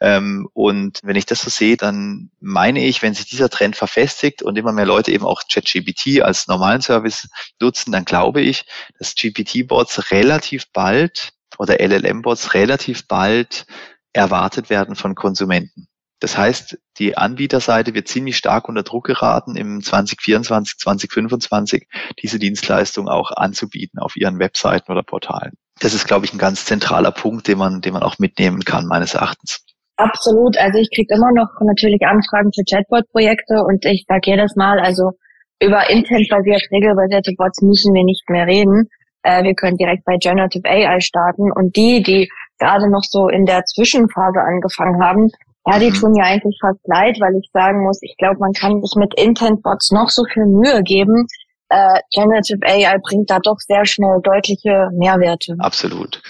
Ähm, 0.00 0.48
und 0.52 0.98
wenn 1.04 1.16
ich 1.16 1.26
das 1.26 1.42
so 1.42 1.50
sehe, 1.50 1.76
dann 1.76 2.30
meine 2.40 2.84
ich, 2.84 3.00
wenn 3.02 3.14
sich 3.14 3.26
dieser 3.26 3.48
Trend 3.48 3.76
verfestigt 3.76 4.42
und 4.42 4.58
immer 4.58 4.72
mehr 4.72 4.86
Leute 4.86 5.12
eben 5.12 5.24
auch 5.24 5.42
ChatGPT 5.50 5.91
als 6.22 6.48
normalen 6.48 6.82
Service 6.82 7.28
nutzen, 7.60 7.92
dann 7.92 8.04
glaube 8.04 8.40
ich, 8.40 8.64
dass 8.98 9.14
GPT-Bots 9.14 10.10
relativ 10.10 10.70
bald 10.72 11.32
oder 11.58 11.80
LLM-Bots 11.80 12.54
relativ 12.54 13.06
bald 13.06 13.66
erwartet 14.12 14.70
werden 14.70 14.94
von 14.94 15.14
Konsumenten. 15.14 15.88
Das 16.22 16.38
heißt, 16.38 16.78
die 16.98 17.16
Anbieterseite 17.16 17.94
wird 17.94 18.06
ziemlich 18.06 18.36
stark 18.36 18.68
unter 18.68 18.84
Druck 18.84 19.06
geraten, 19.06 19.56
im 19.56 19.82
2024, 19.82 20.78
2025 20.78 21.88
diese 22.22 22.38
Dienstleistung 22.38 23.08
auch 23.08 23.32
anzubieten 23.32 23.98
auf 23.98 24.14
ihren 24.14 24.38
Webseiten 24.38 24.92
oder 24.92 25.02
Portalen. 25.02 25.54
Das 25.80 25.94
ist, 25.94 26.06
glaube 26.06 26.24
ich, 26.24 26.32
ein 26.32 26.38
ganz 26.38 26.64
zentraler 26.64 27.10
Punkt, 27.10 27.48
den 27.48 27.58
man, 27.58 27.80
den 27.80 27.92
man 27.92 28.04
auch 28.04 28.20
mitnehmen 28.20 28.60
kann, 28.60 28.86
meines 28.86 29.14
Erachtens. 29.14 29.64
Absolut. 29.96 30.56
Also 30.58 30.78
ich 30.78 30.90
kriege 30.94 31.12
immer 31.12 31.32
noch 31.32 31.48
natürlich 31.60 32.02
Anfragen 32.06 32.52
für 32.54 32.62
Chatbot-Projekte 32.64 33.64
und 33.64 33.84
ich 33.84 34.04
sage 34.06 34.30
jedes 34.30 34.54
Mal, 34.54 34.78
also 34.78 35.12
über 35.60 35.88
intent-basiert, 35.90 36.62
regelbasierte 36.70 37.32
Bots 37.36 37.60
müssen 37.62 37.94
wir 37.94 38.04
nicht 38.04 38.28
mehr 38.28 38.46
reden. 38.46 38.88
Äh, 39.22 39.44
wir 39.44 39.54
können 39.54 39.76
direkt 39.76 40.04
bei 40.04 40.16
Generative 40.16 40.68
AI 40.68 41.00
starten 41.00 41.52
und 41.52 41.76
die, 41.76 42.02
die 42.02 42.28
gerade 42.58 42.90
noch 42.90 43.02
so 43.02 43.28
in 43.28 43.46
der 43.46 43.64
Zwischenphase 43.64 44.40
angefangen 44.40 45.02
haben, 45.02 45.30
ja, 45.66 45.78
die 45.78 45.90
mhm. 45.90 45.94
tun 45.94 46.14
ja 46.16 46.24
eigentlich 46.24 46.58
fast 46.60 46.80
leid, 46.86 47.18
weil 47.20 47.36
ich 47.36 47.48
sagen 47.52 47.84
muss, 47.84 48.02
ich 48.02 48.16
glaube, 48.18 48.38
man 48.40 48.52
kann 48.52 48.82
sich 48.82 48.94
mit 48.96 49.14
Intent-Bots 49.18 49.92
noch 49.92 50.08
so 50.08 50.24
viel 50.32 50.46
Mühe 50.46 50.82
geben, 50.82 51.26
äh, 51.72 52.00
Generative 52.12 52.58
AI 52.66 52.98
bringt 53.02 53.30
da 53.30 53.38
doch 53.38 53.56
sehr 53.58 53.86
schnell 53.86 54.18
deutliche 54.22 54.90
Mehrwerte. 54.92 55.56
Absolut. 55.58 56.20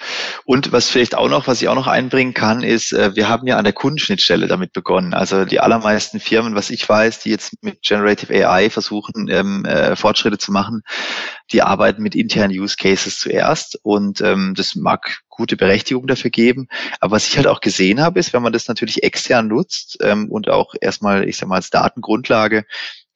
Und 0.45 0.71
was 0.71 0.89
vielleicht 0.89 1.17
auch 1.17 1.29
noch, 1.29 1.49
was 1.49 1.61
ich 1.61 1.69
auch 1.69 1.75
noch 1.75 1.89
einbringen 1.89 2.33
kann, 2.33 2.63
ist, 2.63 2.93
äh, 2.93 3.17
wir 3.17 3.29
haben 3.29 3.47
ja 3.47 3.57
an 3.57 3.65
der 3.65 3.73
Kundenschnittstelle 3.73 4.47
damit 4.47 4.73
begonnen. 4.73 5.15
Also 5.15 5.45
die 5.45 5.59
allermeisten 5.59 6.21
Firmen, 6.21 6.55
was 6.55 6.71
ich 6.71 6.89
weiß, 6.89 7.21
die 7.21 7.31
jetzt 7.31 7.55
mit 7.63 7.83
Generative 7.83 8.33
AI 8.49 8.71
versuchen, 8.71 9.29
ähm, 9.29 9.65
äh, 9.65 9.97
Fortschritte 9.97 10.39
zu 10.39 10.53
machen, 10.53 10.83
die 11.51 11.63
arbeiten 11.63 12.03
mit 12.03 12.15
internen 12.15 12.59
Use 12.59 12.77
Cases 12.77 13.19
zuerst 13.19 13.79
und 13.83 14.21
ähm, 14.21 14.55
das 14.57 14.77
mag 14.77 15.23
gute 15.29 15.57
Berechtigung 15.57 16.07
dafür 16.07 16.31
geben. 16.31 16.69
Aber 17.01 17.17
was 17.17 17.27
ich 17.27 17.37
halt 17.37 17.47
auch 17.47 17.61
gesehen 17.61 18.01
habe, 18.01 18.21
ist, 18.21 18.33
wenn 18.33 18.43
man 18.43 18.53
das 18.53 18.69
natürlich 18.69 19.03
extern 19.03 19.49
nutzt 19.49 19.99
ähm, 20.01 20.31
und 20.31 20.49
auch 20.49 20.75
erstmal, 20.81 21.29
ich 21.29 21.37
sag 21.37 21.49
mal, 21.49 21.57
als 21.57 21.71
Datengrundlage 21.71 22.65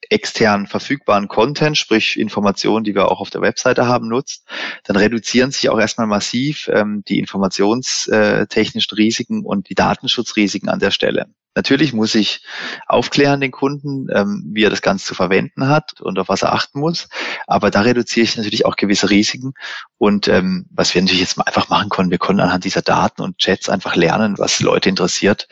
extern 0.09 0.67
verfügbaren 0.67 1.27
Content, 1.27 1.77
sprich 1.77 2.17
Informationen, 2.19 2.83
die 2.83 2.95
wir 2.95 3.11
auch 3.11 3.19
auf 3.19 3.29
der 3.29 3.41
Webseite 3.41 3.87
haben, 3.87 4.07
nutzt, 4.07 4.47
dann 4.85 4.95
reduzieren 4.95 5.51
sich 5.51 5.69
auch 5.69 5.79
erstmal 5.79 6.07
massiv 6.07 6.69
ähm, 6.73 7.03
die 7.07 7.19
informationstechnischen 7.19 8.95
Risiken 8.95 9.43
und 9.43 9.69
die 9.69 9.75
Datenschutzrisiken 9.75 10.69
an 10.69 10.79
der 10.79 10.91
Stelle. 10.91 11.27
Natürlich 11.55 11.91
muss 11.91 12.13
ich 12.13 12.43
aufklären 12.85 13.41
den 13.41 13.51
Kunden, 13.51 14.07
ähm, 14.13 14.43
wie 14.53 14.63
er 14.63 14.69
das 14.69 14.83
Ganze 14.83 15.07
zu 15.07 15.15
verwenden 15.15 15.67
hat 15.67 15.99
und 16.01 16.19
auf 16.19 16.29
was 16.29 16.43
er 16.43 16.53
achten 16.53 16.79
muss. 16.79 17.09
Aber 17.47 17.71
da 17.71 17.81
reduziere 17.81 18.25
ich 18.25 18.37
natürlich 18.37 18.65
auch 18.67 18.75
gewisse 18.75 19.09
Risiken. 19.09 19.53
Und 19.97 20.27
ähm, 20.27 20.67
was 20.69 20.93
wir 20.93 21.01
natürlich 21.01 21.21
jetzt 21.21 21.35
mal 21.35 21.45
einfach 21.45 21.69
machen 21.69 21.89
konnten, 21.89 22.11
wir 22.11 22.19
konnten 22.19 22.41
anhand 22.41 22.63
dieser 22.63 22.83
Daten 22.83 23.23
und 23.23 23.39
Chats 23.39 23.69
einfach 23.69 23.95
lernen, 23.95 24.37
was 24.37 24.59
Leute 24.59 24.87
interessiert 24.87 25.47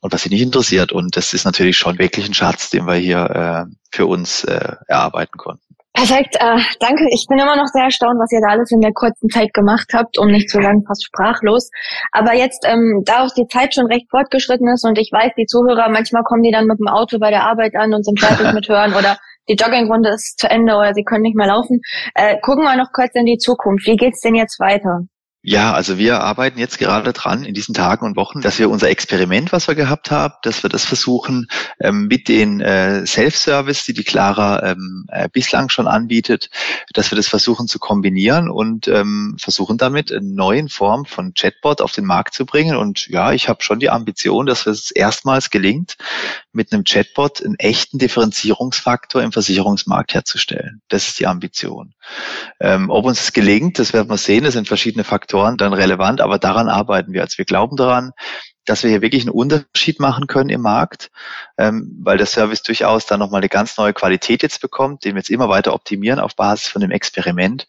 und 0.00 0.12
was 0.12 0.22
sie 0.22 0.30
nicht 0.30 0.42
interessiert. 0.42 0.92
Und 0.92 1.16
das 1.16 1.34
ist 1.34 1.44
natürlich 1.44 1.76
schon 1.76 1.98
wirklich 1.98 2.26
ein 2.26 2.34
Schatz, 2.34 2.70
den 2.70 2.86
wir 2.86 2.94
hier 2.94 3.66
äh, 3.68 3.74
für 3.90 4.06
uns 4.06 4.44
äh, 4.44 4.76
erarbeiten 4.86 5.36
konnten. 5.36 5.70
Perfekt, 5.92 6.36
äh, 6.36 6.58
danke. 6.78 7.04
Ich 7.12 7.26
bin 7.28 7.38
immer 7.38 7.56
noch 7.56 7.66
sehr 7.66 7.84
erstaunt, 7.84 8.18
was 8.20 8.30
ihr 8.30 8.40
da 8.40 8.52
alles 8.52 8.70
in 8.70 8.80
der 8.80 8.92
kurzen 8.92 9.28
Zeit 9.28 9.52
gemacht 9.52 9.90
habt, 9.92 10.18
um 10.18 10.28
nicht 10.28 10.48
zu 10.48 10.62
sagen, 10.62 10.84
fast 10.86 11.04
sprachlos. 11.04 11.68
Aber 12.12 12.32
jetzt, 12.32 12.64
ähm, 12.64 13.02
da 13.04 13.24
auch 13.24 13.34
die 13.36 13.48
Zeit 13.48 13.74
schon 13.74 13.86
recht 13.86 14.08
fortgeschritten 14.08 14.68
ist 14.68 14.84
und 14.84 14.98
ich 14.98 15.10
weiß, 15.12 15.32
die 15.36 15.46
Zuhörer, 15.46 15.88
manchmal 15.90 16.22
kommen 16.22 16.42
die 16.42 16.52
dann 16.52 16.66
mit 16.66 16.78
dem 16.78 16.86
Auto 16.86 17.18
bei 17.18 17.30
der 17.30 17.42
Arbeit 17.42 17.74
an 17.74 17.92
und 17.92 18.04
sind 18.04 18.20
fertig 18.20 18.52
mit 18.54 18.68
Hören 18.68 18.94
oder 18.94 19.18
die 19.48 19.56
Joggingrunde 19.56 20.10
ist 20.10 20.38
zu 20.38 20.48
Ende 20.48 20.76
oder 20.76 20.94
sie 20.94 21.02
können 21.02 21.22
nicht 21.22 21.36
mehr 21.36 21.48
laufen. 21.48 21.80
Äh, 22.14 22.38
gucken 22.40 22.62
wir 22.62 22.76
noch 22.76 22.92
kurz 22.92 23.10
in 23.14 23.26
die 23.26 23.38
Zukunft. 23.38 23.86
Wie 23.86 23.96
geht's 23.96 24.20
denn 24.20 24.36
jetzt 24.36 24.60
weiter? 24.60 25.00
Ja, 25.42 25.72
also 25.72 25.96
wir 25.96 26.20
arbeiten 26.20 26.58
jetzt 26.58 26.78
gerade 26.78 27.14
dran 27.14 27.44
in 27.44 27.54
diesen 27.54 27.74
Tagen 27.74 28.04
und 28.04 28.14
Wochen, 28.14 28.42
dass 28.42 28.58
wir 28.58 28.68
unser 28.68 28.90
Experiment, 28.90 29.52
was 29.52 29.68
wir 29.68 29.74
gehabt 29.74 30.10
haben, 30.10 30.34
dass 30.42 30.62
wir 30.62 30.68
das 30.68 30.84
versuchen 30.84 31.46
ähm, 31.80 32.08
mit 32.08 32.28
den 32.28 32.60
äh, 32.60 33.06
Self-Service, 33.06 33.86
die 33.86 33.94
die 33.94 34.04
Clara 34.04 34.62
ähm, 34.62 35.06
äh, 35.08 35.30
bislang 35.32 35.70
schon 35.70 35.86
anbietet, 35.86 36.50
dass 36.92 37.10
wir 37.10 37.16
das 37.16 37.26
versuchen 37.26 37.68
zu 37.68 37.78
kombinieren 37.78 38.50
und 38.50 38.86
ähm, 38.88 39.36
versuchen 39.40 39.78
damit 39.78 40.12
eine 40.12 40.20
neue 40.26 40.68
Form 40.68 41.06
von 41.06 41.32
Chatbot 41.32 41.80
auf 41.80 41.92
den 41.92 42.04
Markt 42.04 42.34
zu 42.34 42.44
bringen. 42.44 42.76
Und 42.76 43.08
ja, 43.08 43.32
ich 43.32 43.48
habe 43.48 43.62
schon 43.62 43.80
die 43.80 43.88
Ambition, 43.88 44.44
dass 44.44 44.66
es 44.66 44.90
erstmals 44.90 45.48
gelingt, 45.48 45.96
mit 46.52 46.72
einem 46.72 46.84
Chatbot 46.84 47.44
einen 47.44 47.56
echten 47.56 47.98
Differenzierungsfaktor 47.98 49.22
im 49.22 49.32
Versicherungsmarkt 49.32 50.14
herzustellen. 50.14 50.82
Das 50.88 51.08
ist 51.08 51.18
die 51.18 51.26
Ambition. 51.26 51.94
Ähm, 52.58 52.90
ob 52.90 53.04
uns 53.04 53.20
es 53.20 53.32
gelingt, 53.32 53.78
das 53.78 53.92
werden 53.92 54.10
wir 54.10 54.16
sehen. 54.16 54.44
Das 54.44 54.54
sind 54.54 54.68
verschiedene 54.68 55.04
Faktoren 55.04 55.56
dann 55.56 55.72
relevant, 55.72 56.20
aber 56.20 56.38
daran 56.38 56.68
arbeiten 56.68 57.12
wir. 57.12 57.22
Also 57.22 57.38
wir 57.38 57.44
glauben 57.44 57.76
daran, 57.76 58.12
dass 58.64 58.82
wir 58.82 58.90
hier 58.90 59.02
wirklich 59.02 59.22
einen 59.22 59.30
Unterschied 59.30 60.00
machen 60.00 60.26
können 60.26 60.50
im 60.50 60.60
Markt, 60.60 61.10
ähm, 61.58 61.98
weil 62.02 62.18
der 62.18 62.26
Service 62.26 62.62
durchaus 62.62 63.06
dann 63.06 63.20
nochmal 63.20 63.40
eine 63.40 63.48
ganz 63.48 63.76
neue 63.76 63.92
Qualität 63.92 64.42
jetzt 64.42 64.60
bekommt, 64.60 65.04
den 65.04 65.14
wir 65.14 65.20
jetzt 65.20 65.30
immer 65.30 65.48
weiter 65.48 65.74
optimieren 65.74 66.20
auf 66.20 66.36
Basis 66.36 66.68
von 66.68 66.80
dem 66.80 66.90
Experiment. 66.90 67.66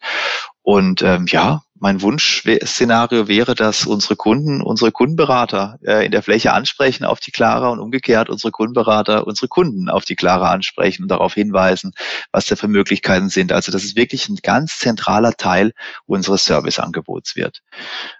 Und 0.62 1.02
ähm, 1.02 1.26
ja, 1.28 1.62
mein 1.82 2.00
Wunschszenario 2.00 3.26
wäre, 3.26 3.56
dass 3.56 3.86
unsere 3.86 4.14
Kunden, 4.14 4.62
unsere 4.62 4.92
Kundenberater 4.92 5.80
äh, 5.84 6.06
in 6.06 6.12
der 6.12 6.22
Fläche 6.22 6.52
ansprechen 6.52 7.04
auf 7.04 7.18
die 7.18 7.32
Clara 7.32 7.70
und 7.70 7.80
umgekehrt 7.80 8.30
unsere 8.30 8.52
Kundenberater 8.52 9.26
unsere 9.26 9.48
Kunden 9.48 9.90
auf 9.90 10.04
die 10.04 10.14
Clara 10.14 10.52
ansprechen 10.52 11.02
und 11.02 11.08
darauf 11.08 11.34
hinweisen, 11.34 11.92
was 12.30 12.46
da 12.46 12.54
für 12.54 12.68
Möglichkeiten 12.68 13.30
sind. 13.30 13.52
Also 13.52 13.72
dass 13.72 13.82
es 13.82 13.96
wirklich 13.96 14.28
ein 14.28 14.38
ganz 14.44 14.78
zentraler 14.78 15.32
Teil 15.32 15.72
unseres 16.06 16.44
Serviceangebots 16.44 17.34
wird. 17.34 17.62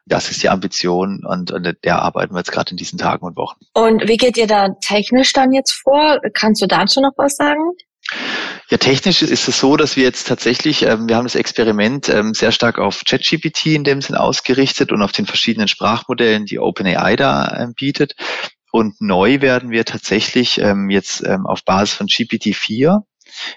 Das 0.06 0.28
ist 0.28 0.42
die 0.42 0.48
Ambition 0.48 1.24
und 1.24 1.54
an 1.54 1.76
der 1.84 2.02
arbeiten 2.02 2.34
wir 2.34 2.38
jetzt 2.38 2.50
gerade 2.50 2.72
in 2.72 2.76
diesen 2.76 2.98
Tagen 2.98 3.24
und 3.24 3.36
Wochen. 3.36 3.60
Und 3.74 4.08
wie 4.08 4.16
geht 4.16 4.36
ihr 4.36 4.48
da 4.48 4.70
technisch 4.80 5.32
dann 5.34 5.52
jetzt 5.52 5.72
vor? 5.72 6.18
Kannst 6.34 6.60
du 6.62 6.66
dazu 6.66 7.00
noch 7.00 7.12
was 7.16 7.36
sagen? 7.36 7.62
Ja, 8.72 8.78
technisch 8.78 9.20
ist 9.20 9.48
es 9.48 9.60
so, 9.60 9.76
dass 9.76 9.96
wir 9.96 10.04
jetzt 10.04 10.26
tatsächlich, 10.26 10.80
ähm, 10.84 11.06
wir 11.06 11.16
haben 11.16 11.26
das 11.26 11.34
Experiment 11.34 12.08
ähm, 12.08 12.32
sehr 12.32 12.52
stark 12.52 12.78
auf 12.78 13.02
ChatGPT 13.06 13.66
in 13.66 13.84
dem 13.84 14.00
Sinn 14.00 14.16
ausgerichtet 14.16 14.92
und 14.92 15.02
auf 15.02 15.12
den 15.12 15.26
verschiedenen 15.26 15.68
Sprachmodellen, 15.68 16.46
die 16.46 16.58
OpenAI 16.58 17.16
da 17.16 17.54
ähm, 17.54 17.74
bietet. 17.74 18.14
Und 18.70 18.98
neu 18.98 19.42
werden 19.42 19.68
wir 19.72 19.84
tatsächlich 19.84 20.56
ähm, 20.56 20.88
jetzt 20.88 21.22
ähm, 21.22 21.44
auf 21.44 21.66
Basis 21.66 21.96
von 21.96 22.06
GPT-4 22.06 23.02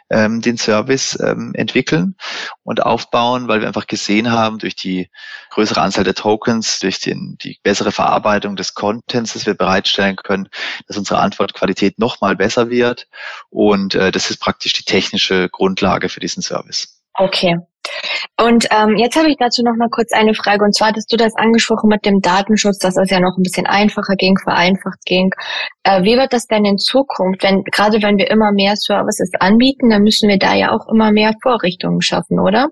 ähm, 0.10 0.42
den 0.42 0.58
Service 0.58 1.18
ähm, 1.22 1.54
entwickeln 1.56 2.16
und 2.64 2.84
aufbauen, 2.84 3.48
weil 3.48 3.62
wir 3.62 3.68
einfach 3.68 3.88
gesehen 3.88 4.32
haben, 4.32 4.60
durch 4.60 4.76
die 4.76 5.10
größere 5.52 5.82
Anzahl 5.82 6.04
der 6.04 6.16
Tokens, 6.16 6.80
durch 6.80 7.00
den, 7.00 7.38
die 7.42 7.60
bessere 7.64 7.92
Verarbeitung 7.92 8.56
des 8.56 8.74
Contents, 8.74 9.34
das 9.34 9.46
wir 9.46 9.54
bereitstellen 9.54 10.16
können, 10.16 10.50
dass 10.88 10.98
unsere 10.98 11.20
Antwortqualität 11.20 12.00
nochmal 12.00 12.36
besser 12.36 12.70
wird. 12.70 13.08
Und 13.50 13.96
äh, 13.96 14.12
das 14.12 14.30
ist 14.30 14.40
praktisch 14.40 14.74
die 14.74 14.84
technische 14.84 15.50
Grundlage 15.50 16.10
für 16.10 16.20
diesen 16.20 16.44
Service. 16.44 16.95
Okay. 17.18 17.56
Und 18.38 18.66
ähm, 18.72 18.98
jetzt 18.98 19.16
habe 19.16 19.30
ich 19.30 19.38
dazu 19.40 19.64
noch 19.64 19.76
mal 19.78 19.90
kurz 19.90 20.12
eine 20.12 20.34
Frage. 20.34 20.64
Und 20.66 20.76
zwar 20.76 20.90
hattest 20.90 21.12
du 21.12 21.18
das 21.18 21.34
angesprochen 21.36 21.88
mit 21.88 22.06
dem 22.06 22.20
Datenschutz, 22.20 22.80
dass 22.80 22.98
es 22.98 23.10
ja 23.10 23.20
noch 23.20 23.38
ein 23.38 23.44
bisschen 23.44 23.66
einfacher 23.66 24.16
ging, 24.18 24.38
vereinfacht 24.38 25.00
ging. 25.06 25.32
Äh, 25.84 26.04
wie 26.04 26.18
wird 26.18 26.34
das 26.34 26.48
denn 26.48 26.66
in 26.66 26.78
Zukunft? 26.78 27.44
Wenn 27.44 27.64
gerade 27.72 28.02
wenn 28.02 28.18
wir 28.18 28.30
immer 28.30 28.52
mehr 28.52 28.74
Services 28.76 29.32
anbieten, 29.40 29.90
dann 29.90 30.02
müssen 30.02 30.28
wir 30.28 30.38
da 30.38 30.54
ja 30.54 30.72
auch 30.72 30.92
immer 30.92 31.12
mehr 31.12 31.34
Vorrichtungen 31.42 32.02
schaffen, 32.02 32.40
oder? 32.40 32.70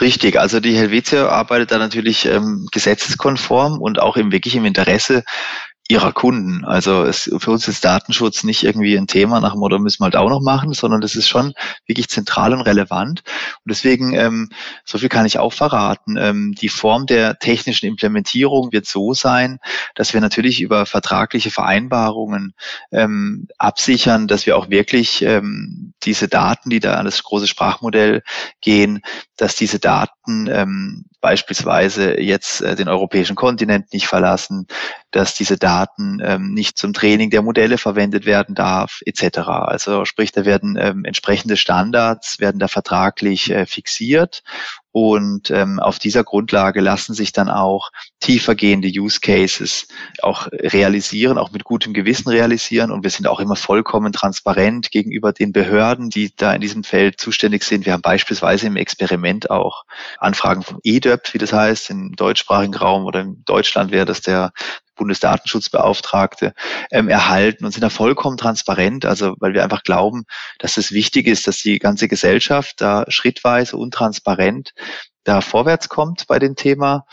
Richtig. 0.00 0.38
Also 0.38 0.60
die 0.60 0.76
Helvetia 0.76 1.28
arbeitet 1.28 1.70
da 1.70 1.78
natürlich 1.78 2.26
ähm, 2.26 2.66
gesetzeskonform 2.72 3.80
und 3.80 4.00
auch 4.00 4.16
im 4.16 4.30
wirklich 4.32 4.56
im 4.56 4.66
Interesse 4.66 5.22
ihrer 5.90 6.12
Kunden. 6.12 6.66
Also 6.66 7.02
es, 7.04 7.30
für 7.38 7.50
uns 7.50 7.66
ist 7.66 7.84
Datenschutz 7.84 8.44
nicht 8.44 8.62
irgendwie 8.62 8.96
ein 8.96 9.06
Thema 9.06 9.40
nach 9.40 9.52
dem 9.52 9.60
Motto, 9.60 9.78
müssen 9.78 10.00
wir 10.00 10.04
halt 10.04 10.16
auch 10.16 10.28
noch 10.28 10.42
machen, 10.42 10.74
sondern 10.74 11.00
das 11.00 11.16
ist 11.16 11.28
schon 11.28 11.54
wirklich 11.86 12.08
zentral 12.08 12.52
und 12.52 12.60
relevant. 12.60 13.22
Und 13.64 13.70
deswegen, 13.70 14.12
ähm, 14.12 14.50
so 14.84 14.98
viel 14.98 15.08
kann 15.08 15.24
ich 15.24 15.38
auch 15.38 15.54
verraten, 15.54 16.16
ähm, 16.18 16.54
die 16.60 16.68
Form 16.68 17.06
der 17.06 17.38
technischen 17.38 17.86
Implementierung 17.86 18.70
wird 18.70 18.84
so 18.86 19.14
sein, 19.14 19.60
dass 19.94 20.12
wir 20.12 20.20
natürlich 20.20 20.60
über 20.60 20.84
vertragliche 20.84 21.50
Vereinbarungen 21.50 22.52
ähm, 22.92 23.48
absichern, 23.56 24.28
dass 24.28 24.44
wir 24.44 24.58
auch 24.58 24.68
wirklich 24.68 25.22
ähm, 25.22 25.87
diese 26.04 26.28
Daten, 26.28 26.70
die 26.70 26.80
da 26.80 26.94
an 26.94 27.04
das 27.04 27.22
große 27.22 27.46
Sprachmodell 27.46 28.22
gehen, 28.60 29.02
dass 29.36 29.56
diese 29.56 29.78
Daten 29.78 30.48
ähm, 30.50 31.04
beispielsweise 31.20 32.20
jetzt 32.20 32.60
äh, 32.60 32.76
den 32.76 32.88
europäischen 32.88 33.36
Kontinent 33.36 33.92
nicht 33.92 34.06
verlassen, 34.06 34.66
dass 35.10 35.34
diese 35.34 35.56
Daten 35.56 36.20
ähm, 36.22 36.54
nicht 36.54 36.78
zum 36.78 36.92
Training 36.92 37.30
der 37.30 37.42
Modelle 37.42 37.78
verwendet 37.78 38.26
werden 38.26 38.54
darf, 38.54 39.00
etc. 39.04 39.38
Also 39.38 40.04
sprich, 40.04 40.32
da 40.32 40.44
werden 40.44 40.76
ähm, 40.80 41.04
entsprechende 41.04 41.56
Standards, 41.56 42.38
werden 42.38 42.58
da 42.58 42.68
vertraglich 42.68 43.50
äh, 43.50 43.66
fixiert 43.66 44.42
und 44.90 45.50
ähm, 45.50 45.78
auf 45.80 45.98
dieser 45.98 46.24
Grundlage 46.24 46.80
lassen 46.80 47.12
sich 47.12 47.32
dann 47.32 47.50
auch 47.50 47.90
tiefergehende 48.20 48.88
Use 48.88 49.20
Cases 49.20 49.86
auch 50.22 50.48
realisieren, 50.52 51.36
auch 51.36 51.50
mit 51.50 51.64
gutem 51.64 51.92
Gewissen 51.92 52.30
realisieren. 52.30 52.90
Und 52.90 53.02
wir 53.02 53.10
sind 53.10 53.26
auch 53.26 53.38
immer 53.38 53.56
vollkommen 53.56 54.12
transparent 54.12 54.90
gegenüber 54.90 55.32
den 55.32 55.52
Behörden, 55.52 56.08
die 56.08 56.34
da 56.34 56.54
in 56.54 56.62
diesem 56.62 56.84
Feld 56.84 57.20
zuständig 57.20 57.64
sind. 57.64 57.84
Wir 57.84 57.92
haben 57.92 58.02
beispielsweise 58.02 58.66
im 58.66 58.76
Experiment 58.76 59.50
auch 59.50 59.84
Anfragen 60.18 60.62
von 60.62 60.78
EDEP, 60.82 61.34
wie 61.34 61.38
das 61.38 61.52
heißt, 61.52 61.90
im 61.90 62.16
deutschsprachigen 62.16 62.74
Raum 62.74 63.04
oder 63.04 63.20
in 63.20 63.42
Deutschland 63.44 63.92
wäre 63.92 64.06
das 64.06 64.22
der 64.22 64.52
Bundesdatenschutzbeauftragte 64.98 66.52
ähm, 66.90 67.08
erhalten 67.08 67.64
und 67.64 67.72
sind 67.72 67.82
da 67.82 67.90
vollkommen 67.90 68.36
transparent, 68.36 69.06
also 69.06 69.34
weil 69.38 69.54
wir 69.54 69.64
einfach 69.64 69.82
glauben, 69.82 70.24
dass 70.58 70.76
es 70.76 70.92
wichtig 70.92 71.26
ist, 71.26 71.46
dass 71.46 71.58
die 71.58 71.78
ganze 71.78 72.08
Gesellschaft 72.08 72.80
da 72.80 73.06
schrittweise 73.08 73.76
und 73.76 73.94
transparent 73.94 74.74
da 75.24 75.40
vorwärts 75.40 75.88
kommt 75.88 76.26
bei 76.26 76.38
dem 76.38 76.56
Thema 76.56 77.06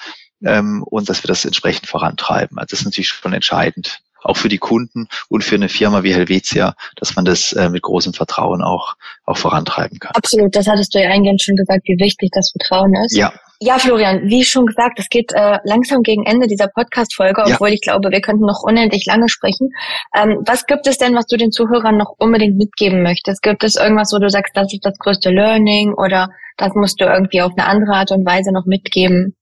ähm, 0.44 0.84
und 0.84 1.08
dass 1.10 1.24
wir 1.24 1.28
das 1.30 1.46
entsprechend 1.46 1.88
vorantreiben. 1.88 2.58
Also 2.58 2.72
das 2.72 2.80
ist 2.80 2.86
natürlich 2.86 3.10
schon 3.10 3.34
entscheidend 3.34 4.02
auch 4.26 4.38
für 4.38 4.50
die 4.50 4.58
Kunden 4.58 5.08
und 5.30 5.44
für 5.44 5.56
eine 5.56 5.70
Firma 5.70 6.04
wie 6.04 6.14
Helvetia, 6.14 6.76
dass 6.96 7.16
man 7.16 7.26
das 7.26 7.54
äh, 7.54 7.70
mit 7.70 7.84
großem 7.84 8.14
Vertrauen 8.14 8.62
auch, 8.64 8.96
auch 9.24 9.38
vorantreiben 9.38 10.00
kann. 10.00 10.14
Absolut, 10.16 10.56
das 10.56 10.68
hattest 10.68 10.96
du 10.96 11.00
ja 11.00 11.10
eingehend 11.10 11.42
schon 11.44 11.56
gesagt, 11.56 11.84
wie 11.86 11.98
wichtig 12.00 12.32
das 12.34 12.52
Vertrauen 12.52 12.96
ist. 13.06 13.16
Ja, 13.16 13.32
ja, 13.60 13.80
Florian, 13.80 14.24
wie 14.26 14.44
schon 14.44 14.66
gesagt, 14.66 15.00
es 15.00 15.10
geht 15.10 15.32
äh, 15.34 15.60
langsam 15.64 16.02
gegen 16.02 16.26
Ende 16.26 16.48
dieser 16.48 16.68
Podcast-Folge, 16.68 17.44
obwohl 17.46 17.70
ja. 17.70 17.74
ich 17.76 17.82
glaube, 17.82 18.12
wir 18.12 18.22
könnten 18.22 18.46
noch 18.46 18.64
unendlich 18.64 19.06
lange 19.06 19.30
sprechen. 19.30 19.70
Ähm, 20.16 20.42
was 20.46 20.66
gibt 20.66 20.88
es 20.88 20.98
denn, 20.98 21.16
was 21.16 21.26
du 21.26 21.38
den 21.38 21.52
Zuhörern 21.52 21.98
noch 21.98 22.16
unbedingt 22.18 22.58
mitgeben 22.58 23.02
möchtest? 23.02 23.42
Gibt 23.42 23.64
es 23.64 23.76
irgendwas, 23.76 24.12
wo 24.14 24.20
du 24.20 24.30
sagst, 24.30 24.56
das 24.56 24.74
ist 24.74 24.86
das 24.86 24.98
größte 25.00 25.30
Learning 25.30 25.94
oder 25.94 26.30
das 26.58 26.74
musst 26.76 27.00
du 27.00 27.06
irgendwie 27.06 27.42
auf 27.42 27.52
eine 27.58 27.68
andere 27.68 27.94
Art 27.96 28.12
und 28.12 28.26
Weise 28.26 28.52
noch 28.52 28.66
mitgeben? 28.66 29.36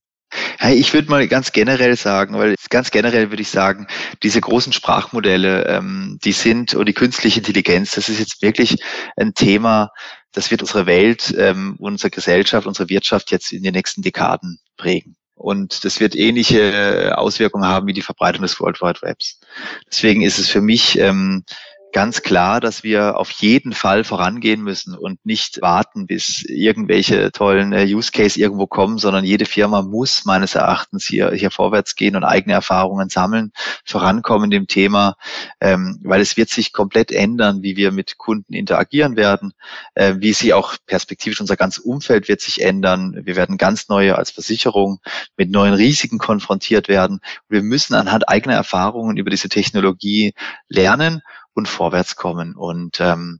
Hey, 0.57 0.75
ich 0.75 0.93
würde 0.93 1.09
mal 1.09 1.27
ganz 1.27 1.51
generell 1.51 1.95
sagen, 1.95 2.37
weil 2.37 2.55
ganz 2.69 2.89
generell 2.91 3.29
würde 3.29 3.41
ich 3.41 3.49
sagen, 3.49 3.87
diese 4.23 4.41
großen 4.41 4.73
Sprachmodelle, 4.73 5.67
ähm, 5.67 6.17
die 6.23 6.31
sind 6.31 6.73
und 6.73 6.87
die 6.87 6.93
künstliche 6.93 7.39
Intelligenz, 7.39 7.91
das 7.91 8.09
ist 8.09 8.19
jetzt 8.19 8.41
wirklich 8.41 8.77
ein 9.15 9.33
Thema, 9.33 9.89
das 10.33 10.51
wird 10.51 10.61
unsere 10.61 10.85
Welt, 10.85 11.33
ähm, 11.37 11.75
unsere 11.79 12.09
Gesellschaft, 12.09 12.67
unsere 12.67 12.89
Wirtschaft 12.89 13.31
jetzt 13.31 13.53
in 13.53 13.63
den 13.63 13.73
nächsten 13.73 14.01
Dekaden 14.01 14.59
prägen. 14.77 15.15
Und 15.35 15.83
das 15.83 15.99
wird 15.99 16.15
ähnliche 16.15 17.17
Auswirkungen 17.17 17.65
haben 17.65 17.87
wie 17.87 17.93
die 17.93 18.01
Verbreitung 18.01 18.43
des 18.43 18.59
World 18.59 18.81
Wide 18.81 19.01
Webs. 19.01 19.39
Deswegen 19.89 20.21
ist 20.21 20.37
es 20.37 20.49
für 20.49 20.61
mich 20.61 20.97
ähm, 20.99 21.43
ganz 21.93 22.23
klar, 22.23 22.59
dass 22.59 22.83
wir 22.83 23.17
auf 23.17 23.29
jeden 23.31 23.71
Fall 23.71 24.03
vorangehen 24.03 24.61
müssen 24.61 24.97
und 24.97 25.25
nicht 25.25 25.61
warten, 25.61 26.07
bis 26.07 26.43
irgendwelche 26.43 27.31
tollen 27.31 27.71
äh, 27.71 27.85
Use 27.85 28.11
Case 28.11 28.37
irgendwo 28.37 28.67
kommen, 28.67 28.97
sondern 28.97 29.23
jede 29.23 29.45
Firma 29.45 29.83
muss 29.83 30.25
meines 30.25 30.55
Erachtens 30.55 31.05
hier, 31.05 31.31
hier 31.31 31.51
vorwärts 31.51 31.95
gehen 31.95 32.15
und 32.15 32.23
eigene 32.23 32.53
Erfahrungen 32.53 33.09
sammeln, 33.09 33.51
vorankommen 33.85 34.49
dem 34.49 34.67
Thema, 34.67 35.15
ähm, 35.61 35.99
weil 36.03 36.19
es 36.19 36.35
wird 36.35 36.49
sich 36.49 36.73
komplett 36.73 37.11
ändern, 37.11 37.61
wie 37.61 37.77
wir 37.77 37.91
mit 37.91 38.17
Kunden 38.17 38.53
interagieren 38.53 39.15
werden, 39.15 39.53
äh, 39.93 40.15
wie 40.17 40.33
sie 40.33 40.53
auch 40.53 40.75
perspektivisch 40.87 41.39
unser 41.39 41.55
ganzes 41.55 41.83
Umfeld 41.83 42.27
wird 42.27 42.41
sich 42.41 42.61
ändern. 42.61 43.21
Wir 43.23 43.35
werden 43.35 43.57
ganz 43.57 43.87
neue 43.87 44.17
als 44.17 44.31
Versicherung 44.31 44.99
mit 45.37 45.51
neuen 45.51 45.75
Risiken 45.75 46.17
konfrontiert 46.17 46.87
werden. 46.87 47.19
Wir 47.47 47.61
müssen 47.61 47.93
anhand 47.93 48.27
eigener 48.27 48.55
Erfahrungen 48.55 49.15
über 49.15 49.29
diese 49.29 49.47
Technologie 49.47 50.33
lernen 50.67 51.21
und 51.53 51.67
vorwärts 51.67 52.15
kommen. 52.15 52.55
Und 52.55 52.99
ähm, 52.99 53.39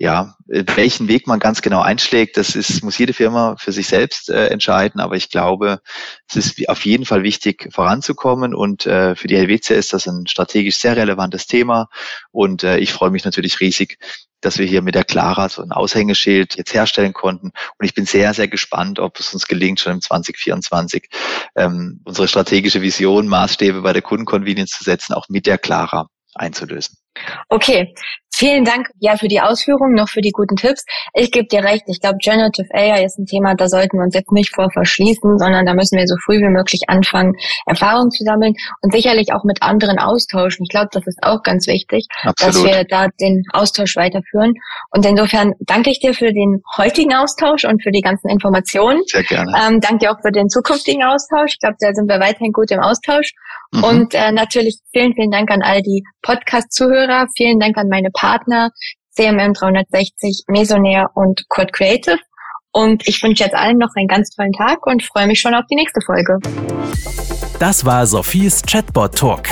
ja, 0.00 0.36
welchen 0.46 1.08
Weg 1.08 1.26
man 1.26 1.40
ganz 1.40 1.60
genau 1.60 1.80
einschlägt, 1.80 2.36
das 2.36 2.54
ist, 2.54 2.84
muss 2.84 2.98
jede 2.98 3.12
Firma 3.12 3.56
für 3.58 3.72
sich 3.72 3.88
selbst 3.88 4.30
äh, 4.30 4.46
entscheiden. 4.46 5.00
Aber 5.00 5.16
ich 5.16 5.28
glaube, 5.28 5.80
es 6.28 6.36
ist 6.36 6.68
auf 6.68 6.84
jeden 6.84 7.04
Fall 7.04 7.24
wichtig, 7.24 7.68
voranzukommen. 7.72 8.54
Und 8.54 8.86
äh, 8.86 9.16
für 9.16 9.26
die 9.26 9.36
Helvetia 9.36 9.76
ist 9.76 9.92
das 9.92 10.06
ein 10.06 10.28
strategisch 10.28 10.76
sehr 10.76 10.96
relevantes 10.96 11.48
Thema. 11.48 11.88
Und 12.30 12.62
äh, 12.62 12.78
ich 12.78 12.92
freue 12.92 13.10
mich 13.10 13.24
natürlich 13.24 13.58
riesig, 13.58 13.98
dass 14.40 14.58
wir 14.58 14.66
hier 14.66 14.82
mit 14.82 14.94
der 14.94 15.02
Clara 15.02 15.48
so 15.48 15.62
ein 15.62 15.72
Aushängeschild 15.72 16.56
jetzt 16.56 16.72
herstellen 16.72 17.12
konnten. 17.12 17.50
Und 17.78 17.84
ich 17.84 17.94
bin 17.94 18.06
sehr, 18.06 18.32
sehr 18.34 18.46
gespannt, 18.46 19.00
ob 19.00 19.18
es 19.18 19.34
uns 19.34 19.48
gelingt, 19.48 19.80
schon 19.80 19.94
im 19.94 20.00
2024 20.00 21.08
ähm, 21.56 22.02
unsere 22.04 22.28
strategische 22.28 22.82
Vision, 22.82 23.26
Maßstäbe 23.26 23.82
bei 23.82 23.92
der 23.92 24.02
Kundenconvenience 24.02 24.78
zu 24.78 24.84
setzen, 24.84 25.14
auch 25.14 25.28
mit 25.28 25.46
der 25.46 25.58
Clara 25.58 26.08
einzulösen. 26.38 26.96
Okay, 27.48 27.94
vielen 28.38 28.64
Dank 28.64 28.88
ja 29.00 29.16
für 29.16 29.26
die 29.26 29.40
Ausführungen, 29.40 29.94
noch 29.94 30.08
für 30.08 30.20
die 30.20 30.30
guten 30.30 30.54
Tipps. 30.54 30.84
Ich 31.12 31.32
gebe 31.32 31.48
dir 31.48 31.64
recht, 31.64 31.82
ich 31.88 32.00
glaube, 32.00 32.18
Generative 32.22 32.68
AI 32.72 33.04
ist 33.04 33.18
ein 33.18 33.26
Thema, 33.26 33.54
da 33.56 33.68
sollten 33.68 33.98
wir 33.98 34.04
uns 34.04 34.14
jetzt 34.14 34.30
nicht 34.30 34.54
vor 34.54 34.70
verschließen, 34.70 35.38
sondern 35.38 35.66
da 35.66 35.74
müssen 35.74 35.98
wir 35.98 36.06
so 36.06 36.14
früh 36.24 36.38
wie 36.38 36.48
möglich 36.48 36.82
anfangen, 36.86 37.34
Erfahrungen 37.66 38.10
zu 38.12 38.22
sammeln 38.22 38.54
und 38.82 38.92
sicherlich 38.92 39.32
auch 39.32 39.42
mit 39.42 39.62
anderen 39.62 39.98
austauschen. 39.98 40.62
Ich 40.62 40.70
glaube, 40.70 40.88
das 40.92 41.06
ist 41.06 41.18
auch 41.22 41.42
ganz 41.42 41.66
wichtig, 41.66 42.06
Absolut. 42.22 42.54
dass 42.54 42.64
wir 42.64 42.84
da 42.84 43.08
den 43.20 43.42
Austausch 43.52 43.96
weiterführen. 43.96 44.54
Und 44.90 45.04
insofern 45.04 45.54
danke 45.60 45.90
ich 45.90 45.98
dir 45.98 46.14
für 46.14 46.32
den 46.32 46.62
heutigen 46.76 47.14
Austausch 47.14 47.64
und 47.64 47.82
für 47.82 47.90
die 47.90 48.02
ganzen 48.02 48.28
Informationen. 48.28 49.02
Sehr 49.06 49.24
gerne. 49.24 49.52
Ähm, 49.66 49.80
danke 49.80 49.98
dir 49.98 50.12
auch 50.12 50.20
für 50.22 50.30
den 50.30 50.48
zukünftigen 50.48 51.02
Austausch. 51.02 51.54
Ich 51.54 51.58
glaube, 51.58 51.76
da 51.80 51.92
sind 51.92 52.08
wir 52.08 52.20
weiterhin 52.20 52.52
gut 52.52 52.70
im 52.70 52.80
Austausch. 52.80 53.32
Mhm. 53.72 53.84
Und 53.84 54.14
äh, 54.14 54.30
natürlich 54.30 54.78
vielen, 54.92 55.14
vielen 55.14 55.30
Dank 55.30 55.50
an 55.50 55.62
all 55.62 55.82
die 55.82 56.04
Podcast-Zuhörer. 56.22 57.26
Vielen 57.36 57.58
Dank 57.58 57.76
an 57.76 57.88
meine 57.88 58.10
Partner 58.10 58.27
CMM 59.18 59.54
360, 59.54 60.44
Mesonair 60.48 61.10
und 61.14 61.48
Quad 61.48 61.72
Creative. 61.72 62.18
Und 62.72 63.08
ich 63.08 63.22
wünsche 63.22 63.44
jetzt 63.44 63.54
allen 63.54 63.78
noch 63.78 63.88
einen 63.96 64.06
ganz 64.06 64.28
tollen 64.30 64.52
Tag 64.52 64.86
und 64.86 65.02
freue 65.02 65.26
mich 65.26 65.40
schon 65.40 65.54
auf 65.54 65.64
die 65.70 65.74
nächste 65.74 66.02
Folge. 66.02 66.38
Das 67.58 67.84
war 67.84 68.06
Sophies 68.06 68.62
Chatbot 68.62 69.16
Talk. 69.16 69.48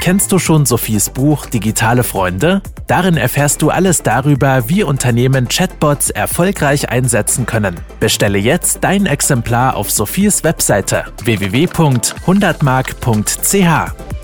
Kennst 0.00 0.32
du 0.32 0.38
schon 0.38 0.64
Sophies 0.64 1.10
Buch 1.10 1.44
Digitale 1.44 2.04
Freunde? 2.04 2.62
Darin 2.86 3.18
erfährst 3.18 3.60
du 3.60 3.68
alles 3.68 4.02
darüber, 4.02 4.70
wie 4.70 4.82
Unternehmen 4.82 5.46
Chatbots 5.48 6.08
erfolgreich 6.08 6.88
einsetzen 6.88 7.44
können. 7.44 7.78
Bestelle 8.00 8.38
jetzt 8.38 8.82
dein 8.82 9.04
Exemplar 9.04 9.76
auf 9.76 9.90
Sophies 9.90 10.42
Webseite 10.42 11.04
www.100mark.ch. 11.22 14.19